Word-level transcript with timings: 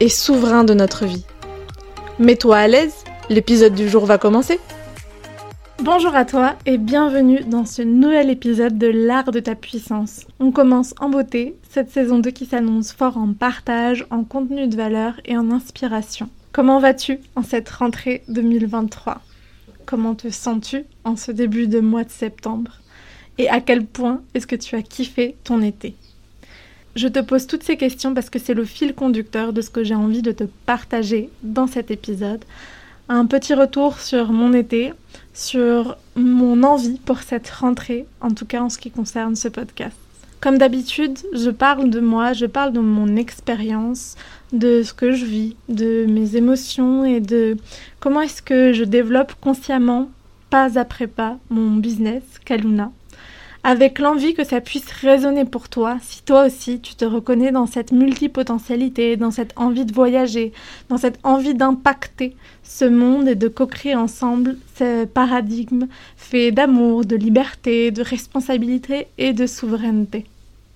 et 0.00 0.08
souverains 0.08 0.64
de 0.64 0.74
notre 0.74 1.06
vie. 1.06 1.24
Mets-toi 2.18 2.56
à 2.56 2.68
l'aise, 2.68 3.04
l'épisode 3.28 3.74
du 3.74 3.88
jour 3.88 4.06
va 4.06 4.18
commencer. 4.18 4.60
Bonjour 5.82 6.14
à 6.16 6.24
toi 6.24 6.56
et 6.66 6.76
bienvenue 6.76 7.44
dans 7.44 7.64
ce 7.64 7.82
nouvel 7.82 8.30
épisode 8.30 8.78
de 8.78 8.88
l'art 8.88 9.30
de 9.30 9.38
ta 9.38 9.54
puissance. 9.54 10.26
On 10.40 10.50
commence 10.50 10.94
en 10.98 11.08
beauté 11.08 11.56
cette 11.70 11.90
saison 11.90 12.18
2 12.18 12.30
qui 12.30 12.46
s'annonce 12.46 12.92
fort 12.92 13.16
en 13.16 13.32
partage, 13.32 14.04
en 14.10 14.24
contenu 14.24 14.66
de 14.66 14.76
valeur 14.76 15.20
et 15.24 15.36
en 15.36 15.52
inspiration. 15.52 16.28
Comment 16.52 16.80
vas-tu 16.80 17.20
en 17.36 17.42
cette 17.42 17.68
rentrée 17.68 18.22
2023 18.28 19.20
Comment 19.86 20.14
te 20.14 20.28
sens-tu 20.30 20.84
en 21.04 21.16
ce 21.16 21.30
début 21.30 21.68
de 21.68 21.80
mois 21.80 22.04
de 22.04 22.10
septembre? 22.10 22.72
Et 23.38 23.48
à 23.48 23.60
quel 23.60 23.86
point 23.86 24.22
est-ce 24.34 24.48
que 24.48 24.56
tu 24.56 24.74
as 24.74 24.82
kiffé 24.82 25.36
ton 25.44 25.62
été? 25.62 25.94
Je 26.98 27.06
te 27.06 27.20
pose 27.20 27.46
toutes 27.46 27.62
ces 27.62 27.76
questions 27.76 28.12
parce 28.12 28.28
que 28.28 28.40
c'est 28.40 28.54
le 28.54 28.64
fil 28.64 28.92
conducteur 28.92 29.52
de 29.52 29.60
ce 29.62 29.70
que 29.70 29.84
j'ai 29.84 29.94
envie 29.94 30.22
de 30.22 30.32
te 30.32 30.44
partager 30.66 31.30
dans 31.42 31.68
cet 31.68 31.90
épisode. 31.92 32.44
Un 33.08 33.24
petit 33.24 33.54
retour 33.54 34.00
sur 34.00 34.32
mon 34.32 34.52
été, 34.52 34.92
sur 35.32 35.96
mon 36.16 36.62
envie 36.64 36.98
pour 36.98 37.20
cette 37.20 37.48
rentrée, 37.48 38.04
en 38.20 38.32
tout 38.32 38.44
cas 38.44 38.62
en 38.62 38.68
ce 38.68 38.78
qui 38.78 38.90
concerne 38.90 39.36
ce 39.36 39.48
podcast. 39.48 39.96
Comme 40.40 40.58
d'habitude, 40.58 41.18
je 41.32 41.50
parle 41.50 41.88
de 41.88 42.00
moi, 42.00 42.32
je 42.32 42.46
parle 42.46 42.72
de 42.72 42.80
mon 42.80 43.16
expérience, 43.16 44.16
de 44.52 44.82
ce 44.82 44.92
que 44.92 45.12
je 45.12 45.24
vis, 45.24 45.56
de 45.68 46.04
mes 46.06 46.36
émotions 46.36 47.04
et 47.04 47.20
de 47.20 47.56
comment 48.00 48.22
est-ce 48.22 48.42
que 48.42 48.72
je 48.72 48.84
développe 48.84 49.34
consciemment, 49.40 50.10
pas 50.50 50.78
après 50.78 51.06
pas, 51.06 51.38
mon 51.48 51.76
business, 51.76 52.22
Kaluna 52.44 52.90
avec 53.68 53.98
l'envie 53.98 54.32
que 54.32 54.44
ça 54.44 54.62
puisse 54.62 54.90
résonner 55.02 55.44
pour 55.44 55.68
toi, 55.68 55.98
si 56.00 56.22
toi 56.22 56.46
aussi 56.46 56.80
tu 56.80 56.94
te 56.94 57.04
reconnais 57.04 57.52
dans 57.52 57.66
cette 57.66 57.92
multipotentialité, 57.92 59.18
dans 59.18 59.30
cette 59.30 59.52
envie 59.56 59.84
de 59.84 59.92
voyager, 59.92 60.54
dans 60.88 60.96
cette 60.96 61.18
envie 61.22 61.52
d'impacter 61.52 62.34
ce 62.62 62.86
monde 62.86 63.28
et 63.28 63.34
de 63.34 63.46
co-créer 63.46 63.94
ensemble 63.94 64.56
ce 64.78 65.04
paradigme 65.04 65.86
fait 66.16 66.50
d'amour, 66.50 67.04
de 67.04 67.14
liberté, 67.14 67.90
de 67.90 68.00
responsabilité 68.00 69.08
et 69.18 69.34
de 69.34 69.46
souveraineté. 69.46 70.24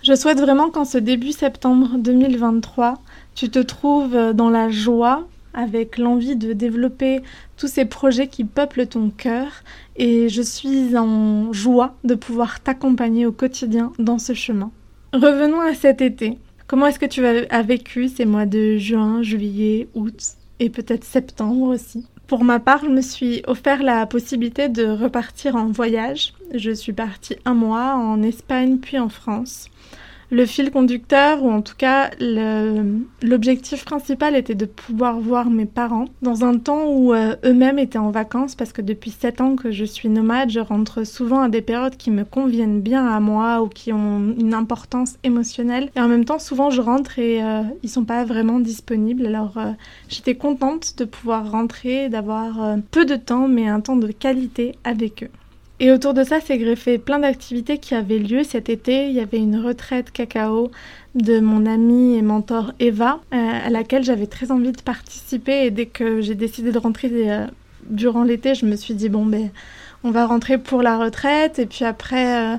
Je 0.03 0.15
souhaite 0.15 0.41
vraiment 0.41 0.69
qu'en 0.69 0.85
ce 0.85 0.99
début 0.99 1.33
septembre 1.33 1.97
2023, 1.97 2.99
tu 3.35 3.49
te 3.49 3.61
trouves 3.61 4.35
dans 4.35 4.51
la 4.51 4.69
joie, 4.69 5.27
avec 5.55 5.99
l'envie 5.99 6.37
de 6.37 6.53
développer 6.53 7.21
tous 7.57 7.69
ces 7.69 7.85
projets 7.85 8.29
qui 8.29 8.45
peuplent 8.45 8.87
ton 8.87 9.11
cœur 9.11 9.63
et 9.97 10.29
je 10.29 10.43
suis 10.43 10.97
en 10.97 11.53
joie 11.53 11.95
de 12.05 12.15
pouvoir 12.15 12.61
t'accompagner 12.61 13.27
au 13.27 13.33
quotidien 13.33 13.93
dans 13.99 14.19
ce 14.19 14.35
chemin. 14.35 14.71
Revenons 15.13 15.61
à 15.61 15.75
cet 15.75 16.01
été. 16.01 16.39
Comment 16.67 16.87
est-ce 16.87 16.99
que 16.99 17.07
tu 17.07 17.25
as 17.27 17.63
vécu 17.63 18.09
ces 18.09 18.25
mois 18.25 18.47
de 18.47 18.79
juin, 18.79 19.23
juillet, 19.23 19.89
août 19.95 20.37
et 20.59 20.71
peut-être 20.71 21.05
septembre 21.05 21.69
aussi? 21.69 22.07
Pour 22.27 22.45
ma 22.45 22.61
part, 22.61 22.85
je 22.85 22.89
me 22.89 23.03
suis 23.03 23.43
offert 23.47 23.83
la 23.83 24.07
possibilité 24.07 24.71
de 24.71 24.87
repartir 24.87 25.57
en 25.57 25.67
voyage. 25.67 26.33
Je 26.55 26.71
suis 26.71 26.95
partie 26.95 27.37
un 27.45 27.53
mois 27.53 27.95
en 27.95 28.23
Espagne 28.23 28.79
puis 28.79 28.99
en 28.99 29.11
France 29.11 29.69
le 30.33 30.47
fil 30.47 30.71
conducteur, 30.71 31.45
ou 31.45 31.51
en 31.51 31.61
tout 31.61 31.77
cas 31.77 32.11
l'objectif 33.23 33.85
principal 33.85 34.35
était 34.35 34.55
de 34.55 34.65
pouvoir 34.65 35.21
voir 35.21 35.51
mes 35.51 35.67
parents 35.67 36.07
dans 36.23 36.43
un 36.45 36.57
temps 36.57 36.87
où 36.87 37.13
euh, 37.13 37.37
eux-mêmes 37.45 37.79
étaient 37.79 37.99
en 37.99 38.11
vacances 38.11 38.55
parce 38.55 38.73
que 38.73 38.81
depuis 38.81 39.11
7 39.11 39.43
ans 39.43 39.57
que 39.57 39.71
je 39.71 39.85
suis 39.85 40.09
nomade, 40.09 40.49
je 40.49 40.61
rentre 40.61 41.05
souvent 41.05 41.43
à 41.43 41.51
des 41.51 41.61
périodes 41.61 41.99
qui 41.99 42.11
me 42.11 42.25
conviennent 42.25 42.81
bien 42.81 43.07
à 43.07 43.21
moi 43.21 43.61
ou 43.63 43.69
qui 43.69 43.93
ont 43.93 44.35
une 44.39 44.55
importance 44.55 45.19
émotionnelle. 45.23 45.91
Et 45.97 46.01
en 46.01 46.09
même 46.09 46.25
temps, 46.25 46.39
souvent 46.39 46.71
je 46.71 46.81
rentre 46.81 47.19
et 47.19 47.45
euh, 47.45 47.63
ils 47.83 47.91
sont 47.91 48.07
pas 48.07 48.25
vraiment 48.25 48.59
disponibles. 48.59 49.27
Alors 49.27 49.59
euh, 49.59 49.73
j'étais 50.09 50.35
contente 50.35 50.97
de 50.97 51.05
pouvoir 51.05 51.51
rentrer, 51.51 52.09
d'avoir 52.09 52.79
peu 52.91 53.05
de 53.05 53.17
temps 53.17 53.49
mais 53.49 53.69
un 53.69 53.81
temps 53.81 53.97
de 53.97 54.11
qualité 54.11 54.77
avec 54.83 55.25
eux. 55.25 55.42
Et 55.81 55.91
autour 55.91 56.15
de 56.15 56.23
ça, 56.23 56.41
s'est 56.41 56.59
greffé 56.59 56.99
plein 56.99 57.19
d'activités 57.19 57.79
qui 57.79 57.95
avaient 57.95 58.19
lieu 58.19 58.45
cet 58.45 58.69
été. 58.69 59.09
Il 59.09 59.13
y 59.13 59.21
avait 59.21 59.39
une 59.39 59.57
retraite 59.57 60.13
cacao 60.13 60.71
de 61.15 61.41
mon 61.41 61.67
amie 61.67 62.17
et 62.17 62.23
mentor 62.23 62.73
Eva, 62.79 63.21
euh, 63.35 63.37
à 63.37 63.71
laquelle 63.71 64.05
j'avais 64.05 64.27
très 64.27 64.53
envie 64.53 64.73
de 64.73 64.81
participer. 64.81 65.67
Et 65.67 65.71
dès 65.71 65.87
que 65.87 66.21
j'ai 66.21 66.35
décidé 66.35 66.73
de 66.73 66.79
rentrer 66.79 67.11
euh, 67.31 67.47
durant 67.89 68.23
l'été, 68.23 68.55
je 68.55 68.65
me 68.65 68.77
suis 68.77 68.95
dit, 68.95 69.09
bon, 69.09 69.27
ben, 69.27 69.51
on 70.05 70.11
va 70.11 70.27
rentrer 70.27 70.59
pour 70.59 70.83
la 70.83 70.99
retraite. 70.99 71.59
Et 71.59 71.67
puis 71.67 71.85
après, 71.85 72.55
euh, 72.55 72.57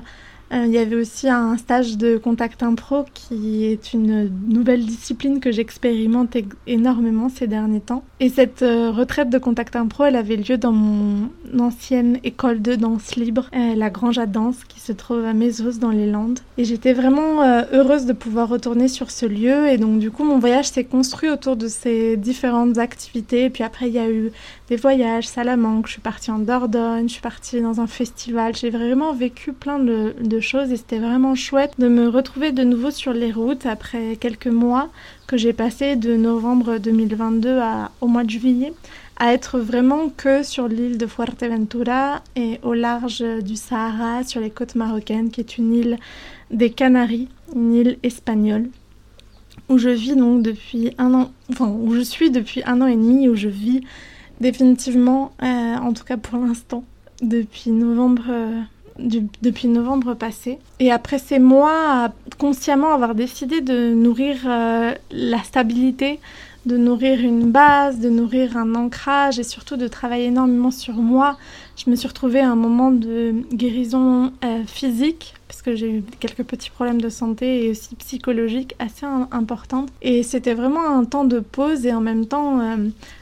il 0.54 0.70
y 0.70 0.78
avait 0.78 0.96
aussi 0.96 1.28
un 1.28 1.56
stage 1.56 1.96
de 1.96 2.16
contact 2.16 2.62
impro 2.62 3.04
qui 3.12 3.64
est 3.64 3.92
une 3.92 4.30
nouvelle 4.48 4.84
discipline 4.84 5.40
que 5.40 5.50
j'expérimente 5.50 6.36
énormément 6.66 7.28
ces 7.28 7.46
derniers 7.46 7.80
temps. 7.80 8.04
Et 8.20 8.28
cette 8.28 8.62
euh, 8.62 8.90
retraite 8.90 9.30
de 9.30 9.38
contact 9.38 9.76
impro, 9.76 10.04
elle 10.04 10.16
avait 10.16 10.36
lieu 10.36 10.56
dans 10.56 10.72
mon 10.72 11.30
ancienne 11.58 12.18
école 12.24 12.62
de 12.62 12.74
danse 12.74 13.16
libre, 13.16 13.50
euh, 13.54 13.74
la 13.74 13.90
Grange 13.90 14.18
à 14.18 14.26
Danse, 14.26 14.64
qui 14.64 14.80
se 14.80 14.92
trouve 14.92 15.24
à 15.24 15.32
Mésos 15.32 15.78
dans 15.80 15.90
les 15.90 16.10
Landes. 16.10 16.38
Et 16.58 16.64
j'étais 16.64 16.92
vraiment 16.92 17.42
heureuse 17.72 18.06
de 18.06 18.12
pouvoir 18.12 18.48
retourner 18.48 18.88
sur 18.88 19.10
ce 19.10 19.26
lieu. 19.26 19.68
Et 19.68 19.78
donc 19.78 19.98
du 19.98 20.10
coup, 20.10 20.24
mon 20.24 20.38
voyage 20.38 20.66
s'est 20.66 20.84
construit 20.84 21.30
autour 21.30 21.56
de 21.56 21.68
ces 21.68 22.16
différentes 22.16 22.78
activités. 22.78 23.44
Et 23.44 23.50
puis 23.50 23.64
après, 23.64 23.88
il 23.88 23.94
y 23.94 23.98
a 23.98 24.10
eu 24.10 24.30
des 24.68 24.76
voyages, 24.76 25.26
Salamanque, 25.26 25.86
je 25.86 25.92
suis 25.92 26.00
partie 26.00 26.30
en 26.30 26.38
Dordogne, 26.38 27.08
je 27.08 27.14
suis 27.14 27.22
partie 27.22 27.60
dans 27.60 27.80
un 27.80 27.86
festival. 27.86 28.54
J'ai 28.54 28.70
vraiment 28.70 29.12
vécu 29.12 29.52
plein 29.52 29.78
de, 29.78 30.14
de 30.20 30.40
et 30.52 30.76
c'était 30.76 30.98
vraiment 30.98 31.34
chouette 31.34 31.72
de 31.78 31.88
me 31.88 32.08
retrouver 32.08 32.52
de 32.52 32.64
nouveau 32.64 32.90
sur 32.90 33.14
les 33.14 33.32
routes 33.32 33.64
après 33.64 34.16
quelques 34.16 34.46
mois 34.46 34.90
que 35.26 35.38
j'ai 35.38 35.54
passé 35.54 35.96
de 35.96 36.16
novembre 36.16 36.76
2022 36.76 37.58
à, 37.60 37.90
au 38.02 38.08
mois 38.08 38.24
de 38.24 38.30
juillet 38.30 38.74
à 39.16 39.32
être 39.32 39.58
vraiment 39.58 40.10
que 40.10 40.42
sur 40.42 40.68
l'île 40.68 40.98
de 40.98 41.06
Fuerteventura 41.06 42.22
et 42.36 42.58
au 42.62 42.74
large 42.74 43.24
du 43.42 43.56
Sahara 43.56 44.22
sur 44.22 44.42
les 44.42 44.50
côtes 44.50 44.74
marocaines 44.74 45.30
qui 45.30 45.40
est 45.40 45.56
une 45.56 45.72
île 45.72 45.98
des 46.50 46.68
Canaries, 46.68 47.28
une 47.54 47.72
île 47.72 47.98
espagnole 48.02 48.68
où 49.70 49.78
je 49.78 49.88
vis 49.88 50.14
donc 50.14 50.42
depuis 50.42 50.92
un 50.98 51.14
an, 51.14 51.32
enfin 51.50 51.68
où 51.68 51.94
je 51.94 52.02
suis 52.02 52.30
depuis 52.30 52.62
un 52.66 52.82
an 52.82 52.86
et 52.86 52.96
demi, 52.96 53.30
où 53.30 53.34
je 53.34 53.48
vis 53.48 53.80
définitivement, 54.40 55.32
euh, 55.42 55.76
en 55.76 55.94
tout 55.94 56.04
cas 56.04 56.18
pour 56.18 56.38
l'instant, 56.38 56.84
depuis 57.22 57.70
novembre, 57.70 58.24
euh, 59.00 59.20
depuis 59.42 59.68
novembre 59.68 60.14
passé. 60.14 60.58
Et 60.80 60.90
après 60.90 61.18
ces 61.18 61.38
mois, 61.38 62.12
consciemment 62.38 62.92
avoir 62.92 63.14
décidé 63.14 63.60
de 63.60 63.94
nourrir 63.94 64.36
euh, 64.46 64.94
la 65.10 65.42
stabilité, 65.42 66.20
de 66.66 66.76
nourrir 66.76 67.20
une 67.20 67.50
base, 67.50 68.00
de 68.00 68.08
nourrir 68.08 68.56
un 68.56 68.74
ancrage 68.74 69.38
et 69.38 69.42
surtout 69.42 69.76
de 69.76 69.86
travailler 69.86 70.26
énormément 70.26 70.70
sur 70.70 70.94
moi, 70.94 71.36
je 71.76 71.90
me 71.90 71.96
suis 71.96 72.08
retrouvée 72.08 72.40
à 72.40 72.50
un 72.50 72.56
moment 72.56 72.90
de 72.90 73.34
guérison 73.52 74.32
physique 74.66 75.34
parce 75.46 75.60
que 75.60 75.76
j'ai 75.76 75.90
eu 75.90 76.02
quelques 76.20 76.44
petits 76.44 76.70
problèmes 76.70 77.02
de 77.02 77.10
santé 77.10 77.66
et 77.66 77.70
aussi 77.70 77.94
psychologiques 77.96 78.74
assez 78.78 79.04
importants. 79.30 79.84
Et 80.00 80.22
c'était 80.22 80.54
vraiment 80.54 80.88
un 80.88 81.04
temps 81.04 81.24
de 81.24 81.40
pause 81.40 81.84
et 81.84 81.92
en 81.92 82.00
même 82.00 82.24
temps 82.24 82.60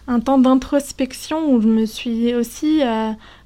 un 0.07 0.21
temps 0.21 0.39
d'introspection 0.39 1.53
où 1.53 1.61
je 1.61 1.67
me 1.67 1.85
suis 1.85 2.35
aussi 2.37 2.83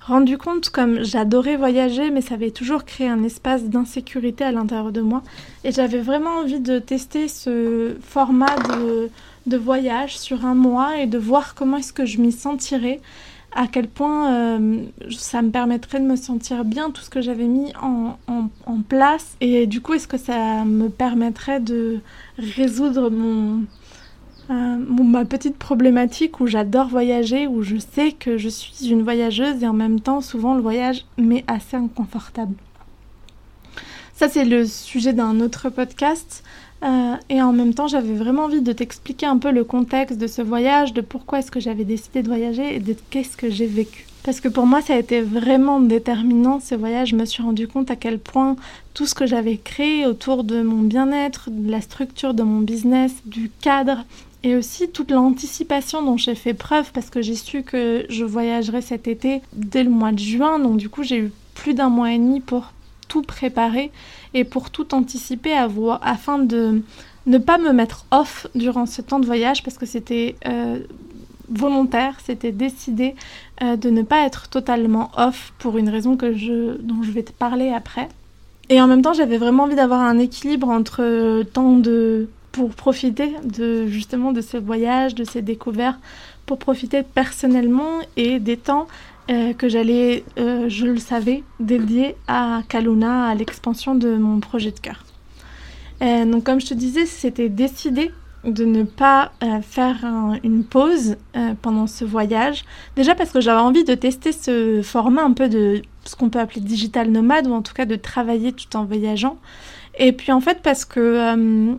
rendu 0.07 0.39
compte 0.39 0.71
comme 0.71 1.03
j'adorais 1.03 1.57
voyager, 1.57 2.11
mais 2.11 2.21
ça 2.21 2.35
avait 2.35 2.53
toujours 2.53 2.85
créé 2.85 3.09
un 3.09 3.23
espace 3.25 3.65
d'insécurité 3.65 4.45
à 4.45 4.53
l'intérieur 4.53 4.93
de 4.93 5.01
moi. 5.01 5.23
Et 5.65 5.73
j'avais 5.73 5.99
vraiment 5.99 6.39
envie 6.39 6.61
de 6.61 6.79
tester 6.79 7.29
ce 7.29 7.97
format 8.01 8.55
de, 8.57 9.11
de, 9.47 9.57
voyage 9.57 10.17
sur 10.17 10.47
un 10.47 10.55
mois 10.55 10.99
et 10.99 11.07
de 11.07 11.19
voir 11.19 11.55
comment 11.55 11.79
est-ce 11.79 11.93
que 11.93 12.07
je 12.07 12.19
m'y 12.19 12.33
sentirais, 12.33 13.01
à 13.53 13.67
quel 13.67 13.89
point 13.89 14.33
euh, 14.33 14.79
ça 15.11 15.43
me 15.43 15.51
permettrait 15.51 15.99
de 15.99 16.05
me 16.05 16.17
sentir 16.17 16.65
bien, 16.65 16.91
tout 16.91 17.03
ce 17.03 17.11
que 17.11 17.21
j'avais 17.21 17.47
mis 17.47 17.73
en, 17.83 18.17
en, 18.29 18.49
en 18.67 18.81
place. 18.83 19.37
Et 19.41 19.67
du 19.67 19.81
coup, 19.81 19.95
est-ce 19.95 20.09
que 20.09 20.19
ça 20.19 20.65
me 20.65 20.89
permettrait 20.89 21.61
de 21.61 21.99
résoudre 22.39 23.11
mon 23.11 23.63
euh, 24.51 24.77
ma 24.79 25.25
petite 25.25 25.57
problématique 25.57 26.41
où 26.41 26.47
j'adore 26.47 26.89
voyager, 26.89 27.47
où 27.47 27.63
je 27.63 27.77
sais 27.77 28.13
que 28.13 28.39
je 28.39 28.49
suis 28.49 28.89
une 28.89 29.03
voyageuse 29.03 29.63
et 29.63 29.67
en 29.67 29.73
même 29.73 30.01
temps 30.01 30.21
souvent 30.21 30.55
le 30.55 30.63
voyage 30.63 31.05
m'est 31.19 31.45
assez 31.49 31.77
inconfortable. 31.77 32.55
Ça 34.15 34.29
c'est 34.29 34.45
le 34.45 34.65
sujet 34.65 35.13
d'un 35.13 35.41
autre 35.41 35.69
podcast. 35.69 36.43
Euh, 36.83 37.15
et 37.31 37.41
en 37.41 37.53
même 37.53 37.73
temps, 37.73 37.89
j'avais 37.89 38.15
vraiment 38.15 38.45
envie 38.45 38.61
de 38.61 38.73
t'expliquer 38.73 39.27
un 39.27 39.39
peu 39.39 39.51
le 39.51 39.65
contexte 39.65 40.19
de 40.19 40.27
ce 40.27 40.43
voyage, 40.43 40.93
de 40.93 41.01
pourquoi 41.01 41.39
est-ce 41.39 41.51
que 41.51 41.61
j'avais 41.61 41.85
décidé 41.85 42.23
de 42.23 42.29
voyager 42.29 42.77
et 42.77 42.81
de 42.81 42.95
qu'est-ce 43.11 43.37
que 43.37 43.51
j'ai 43.51 43.67
vécu. 43.67 44.07
Parce 44.25 44.41
que 44.41 44.49
pour 44.49 44.67
moi, 44.67 44.83
ça 44.83 44.95
a 44.95 44.99
été 44.99 45.21
vraiment 45.21 45.81
déterminant 45.81 46.61
ce 46.61 46.75
voyage. 46.75 47.11
Je 47.11 47.17
me 47.17 47.25
suis 47.25 47.43
rendu 47.43 47.69
compte 47.69 47.91
à 47.91 47.97
quel 47.97 48.19
point 48.19 48.57
tout 48.93 49.07
ce 49.07 49.15
que 49.15 49.25
j'avais 49.25 49.57
créé 49.57 50.05
autour 50.05 50.45
de 50.45 50.63
mon 50.63 50.83
bien-être, 50.83 51.49
de 51.51 51.71
la 51.71 51.81
structure 51.81 52.35
de 52.35 52.43
mon 52.43 52.61
business, 52.61 53.13
du 53.25 53.51
cadre, 53.61 54.05
et 54.47 54.55
aussi 54.55 54.89
toute 54.89 55.11
l'anticipation 55.11 56.05
dont 56.05 56.17
j'ai 56.17 56.37
fait 56.37 56.55
preuve 56.55 56.93
parce 56.93 57.11
que 57.11 57.21
j'ai 57.21 57.35
su 57.35 57.65
que 57.65 58.07
je 58.09 58.25
voyagerais 58.25 58.81
cet 58.81 59.09
été 59.09 59.43
dès 59.53 59.83
le 59.83 59.91
mois 59.91 60.13
de 60.13 60.21
juin. 60.21 60.61
Donc 60.61 60.77
du 60.77 60.89
coup, 60.89 61.03
j'ai 61.03 61.19
eu 61.19 61.33
plus 61.55 61.75
d'un 61.75 61.89
mois 61.89 62.13
et 62.13 62.19
demi 62.19 62.41
pour 62.41 62.73
tout 63.09 63.23
préparer 63.23 63.91
et 64.35 64.45
pour 64.45 64.71
tout 64.71 64.95
anticiper 64.95 65.53
afin 66.01 66.39
de 66.39 66.81
ne 67.27 67.39
pas 67.39 67.59
me 67.59 67.73
mettre 67.73 68.07
off 68.13 68.47
durant 68.55 68.87
ce 68.87 69.03
temps 69.03 69.19
de 69.19 69.27
voyage 69.27 69.65
parce 69.65 69.79
que 69.79 69.87
c'était 69.87 70.37
euh, 70.47 70.79
volontaire, 71.49 72.17
c'était 72.25 72.53
décidé 72.53 73.17
euh, 73.63 73.75
de 73.75 73.91
ne 73.91 74.03
pas 74.03 74.27
être 74.27 74.49
totalement 74.49 75.11
off 75.17 75.55
pour 75.59 75.77
une 75.77 75.89
raison 75.89 76.17
que 76.17 76.37
je, 76.37 76.77
dont 76.81 77.03
je 77.03 77.11
vais 77.11 77.25
te 77.25 77.33
parler 77.33 77.71
après. 77.71 78.09
Et 78.69 78.81
en 78.81 78.87
même 78.87 79.03
temps, 79.03 79.13
j'avais 79.13 79.39
vraiment 79.39 79.65
envie 79.65 79.75
d'avoir 79.75 80.03
un 80.03 80.19
équilibre 80.19 80.69
entre 80.69 81.43
temps 81.53 81.77
de 81.77 82.29
pour 82.57 82.71
profiter 82.71 83.35
de 83.45 83.87
justement 83.87 84.33
de 84.33 84.41
ce 84.41 84.57
voyage, 84.57 85.15
de 85.15 85.25
ces 85.25 85.43
découvertes, 85.43 86.01
pour 86.47 86.59
profiter 86.59 87.03
personnellement 87.03 87.99
et 88.17 88.41
des 88.41 88.57
temps 88.57 88.87
euh, 89.31 89.53
que 89.53 89.69
j'allais, 89.69 90.25
euh, 90.39 90.65
je 90.71 90.87
le 90.87 90.97
savais, 90.97 91.43
dédier 91.61 92.17
à 92.29 92.63
Kaluna, 92.67 93.29
à 93.29 93.35
l'expansion 93.35 93.95
de 93.95 94.17
mon 94.17 94.41
projet 94.41 94.71
de 94.71 94.81
cœur. 94.81 95.05
Euh, 96.01 96.25
donc 96.25 96.45
comme 96.45 96.59
je 96.59 96.67
te 96.69 96.75
disais, 96.75 97.05
c'était 97.05 97.51
décidé 97.51 98.11
de 98.45 98.65
ne 98.65 98.85
pas 98.85 99.33
faire 99.63 100.07
une 100.45 100.63
pause 100.63 101.17
pendant 101.63 101.89
ce 101.89 102.05
voyage. 102.05 102.65
Déjà 102.95 103.17
parce 103.17 103.33
que 103.33 103.41
j'avais 103.41 103.61
envie 103.61 103.83
de 103.83 103.95
tester 103.97 104.31
ce 104.31 104.83
format 104.85 105.25
un 105.25 105.33
peu 105.33 105.49
de 105.49 105.83
ce 106.05 106.15
qu'on 106.15 106.31
peut 106.31 106.39
appeler 106.39 106.61
digital 106.61 107.11
nomade 107.11 107.49
ou 107.49 107.53
en 107.53 107.63
tout 107.63 107.75
cas 107.75 107.87
de 107.87 107.97
travailler 107.97 108.53
tout 108.53 108.77
en 108.77 108.85
voyageant. 108.85 109.37
Et 109.99 110.13
puis 110.13 110.31
en 110.31 110.41
fait 110.41 110.61
parce 110.63 110.85
que 110.85 111.77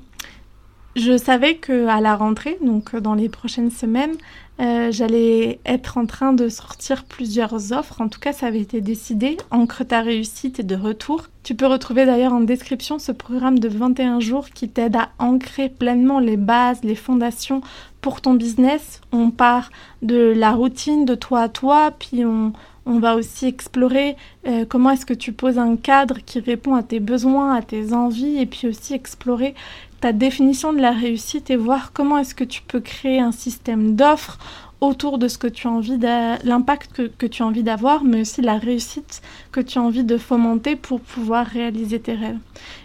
je 0.97 1.17
savais 1.17 1.55
que 1.55 1.87
à 1.87 2.01
la 2.01 2.15
rentrée, 2.15 2.57
donc 2.61 2.95
dans 2.95 3.13
les 3.13 3.29
prochaines 3.29 3.71
semaines, 3.71 4.15
euh, 4.59 4.91
j'allais 4.91 5.59
être 5.65 5.99
en 5.99 6.07
train 6.07 6.33
de 6.33 6.49
sortir 6.49 7.05
plusieurs 7.05 7.73
offres. 7.73 8.01
En 8.01 8.09
tout 8.09 8.19
cas, 8.19 8.33
ça 8.33 8.47
avait 8.47 8.61
été 8.61 8.81
décidé. 8.81 9.37
Ancre 9.51 9.85
ta 9.85 10.01
réussite 10.01 10.59
et 10.59 10.63
de 10.63 10.75
retour. 10.75 11.27
Tu 11.43 11.53
peux 11.53 11.67
retrouver 11.67 12.05
d'ailleurs 12.05 12.33
en 12.33 12.41
description 12.41 12.97
ce 12.97 13.11
programme 13.11 13.59
de 13.59 13.67
21 13.67 14.19
jours 14.19 14.49
qui 14.49 14.67
t'aide 14.67 14.95
à 14.95 15.09
ancrer 15.19 15.69
pleinement 15.69 16.19
les 16.19 16.37
bases, 16.37 16.83
les 16.83 16.95
fondations 16.95 17.61
pour 18.01 18.19
ton 18.21 18.33
business. 18.33 19.01
On 19.11 19.29
part 19.29 19.69
de 20.01 20.33
la 20.35 20.51
routine 20.51 21.05
de 21.05 21.13
toi 21.13 21.41
à 21.41 21.49
toi, 21.49 21.91
puis 21.91 22.25
on, 22.25 22.51
on 22.87 22.99
va 22.99 23.15
aussi 23.15 23.45
explorer 23.45 24.15
euh, 24.47 24.65
comment 24.67 24.91
est-ce 24.91 25.05
que 25.05 25.13
tu 25.13 25.33
poses 25.33 25.59
un 25.59 25.75
cadre 25.75 26.17
qui 26.25 26.39
répond 26.39 26.73
à 26.73 26.83
tes 26.83 27.01
besoins, 27.01 27.53
à 27.53 27.61
tes 27.61 27.93
envies, 27.93 28.39
et 28.39 28.45
puis 28.45 28.67
aussi 28.67 28.93
explorer 28.93 29.55
ta 29.99 30.11
définition 30.13 30.73
de 30.73 30.79
la 30.79 30.91
réussite 30.91 31.49
et 31.49 31.55
voir 31.55 31.91
comment 31.93 32.17
est-ce 32.17 32.35
que 32.35 32.43
tu 32.43 32.61
peux 32.61 32.79
créer 32.79 33.19
un 33.19 33.31
système 33.31 33.95
d'offres 33.95 34.37
autour 34.79 35.17
de 35.17 35.27
ce 35.27 35.37
que 35.37 35.47
tu 35.47 35.67
as 35.67 35.71
envie 35.71 35.97
l'impact 35.97 37.09
que, 37.17 37.25
tu 37.25 37.41
as 37.41 37.45
envie 37.45 37.63
d'avoir, 37.63 38.03
mais 38.03 38.21
aussi 38.21 38.41
la 38.41 38.57
réussite 38.57 39.21
que 39.51 39.59
tu 39.59 39.79
as 39.79 39.81
envie 39.81 40.03
de 40.03 40.17
fomenter 40.17 40.75
pour 40.75 41.01
pouvoir 41.01 41.47
réaliser 41.47 41.99
tes 41.99 42.13
rêves. 42.13 42.37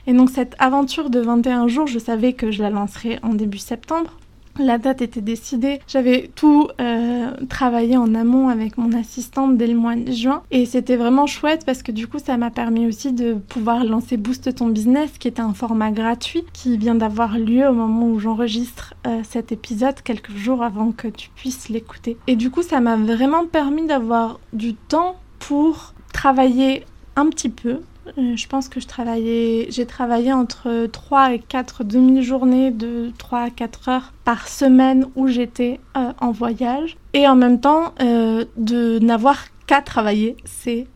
Et 0.07 0.15
donc 0.15 0.31
cette 0.31 0.55
aventure 0.59 1.11
de 1.11 1.21
21 1.21 1.69
jours, 1.69 1.87
je 1.87 1.99
savais 1.99 2.33
que 2.33 2.51
je 2.51 2.63
la 2.63 2.71
lancerais 2.71 3.19
en 3.23 3.35
début 3.35 3.59
septembre. 3.59 4.17
La 4.59 4.79
date 4.79 5.01
était 5.01 5.21
décidée. 5.21 5.81
J'avais 5.87 6.31
tout 6.35 6.69
euh, 6.81 7.31
travaillé 7.49 7.97
en 7.97 8.15
amont 8.15 8.49
avec 8.49 8.77
mon 8.77 8.93
assistante 8.93 9.57
dès 9.57 9.67
le 9.67 9.75
mois 9.75 9.97
de 9.97 10.13
juin. 10.13 10.43
Et 10.51 10.67
c'était 10.67 10.97
vraiment 10.97 11.27
chouette 11.27 11.65
parce 11.65 11.83
que 11.83 11.93
du 11.93 12.07
coup, 12.07 12.19
ça 12.19 12.37
m'a 12.37 12.51
permis 12.51 12.87
aussi 12.87 13.13
de 13.13 13.35
pouvoir 13.35 13.85
lancer 13.85 14.17
Boost 14.17 14.55
ton 14.55 14.69
business, 14.69 15.13
qui 15.19 15.29
est 15.29 15.41
un 15.41 15.55
format 15.55 15.91
gratuit 15.91 16.45
qui 16.53 16.77
vient 16.77 16.95
d'avoir 16.95 17.39
lieu 17.39 17.67
au 17.67 17.73
moment 17.73 18.09
où 18.09 18.19
j'enregistre 18.19 18.95
euh, 19.07 19.21
cet 19.23 19.53
épisode, 19.53 20.01
quelques 20.03 20.37
jours 20.37 20.63
avant 20.63 20.93
que 20.93 21.09
tu 21.09 21.31
puisses 21.31 21.69
l'écouter. 21.69 22.19
Et 22.27 22.37
du 22.37 22.51
coup, 22.51 22.63
ça 22.63 22.81
m'a 22.81 22.97
vraiment 22.97 23.47
permis 23.47 23.87
d'avoir 23.87 24.39
du 24.53 24.75
temps 24.75 25.17
pour 25.39 25.95
travailler 26.13 26.85
un 27.17 27.29
petit 27.29 27.49
peu 27.49 27.81
je 28.17 28.47
pense 28.47 28.69
que 28.69 28.81
je 28.81 28.87
travaillais, 28.87 29.67
j'ai 29.71 29.87
travaillé 29.87 30.33
entre 30.33 30.87
3 30.87 31.35
et 31.35 31.39
4 31.39 31.85
demi-journées 31.85 32.71
de 32.71 33.13
3 33.19 33.39
à 33.41 33.51
4 33.51 33.89
heures 33.89 34.13
par 34.25 34.49
semaine 34.49 35.07
où 35.15 35.29
j'étais 35.29 35.81
euh, 35.97 36.13
en 36.21 36.33
voyage. 36.33 36.97
Et 37.15 37.27
en 37.29 37.37
même 37.37 37.61
temps, 37.61 37.95
euh, 38.01 38.45
de 38.57 38.99
n'avoir 38.99 39.45
qu'à 39.67 39.83
travailler, 39.83 40.37
c'est 40.45 40.87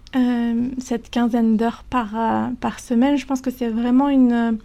cette 0.78 1.10
quinzaine 1.10 1.58
d'heures 1.58 1.84
par, 1.90 2.14
par 2.62 2.80
semaine. 2.80 3.18
Je 3.18 3.26
pense 3.26 3.42
que 3.42 3.50
c'est 3.50 3.68
vraiment 3.68 4.08
une, 4.08 4.56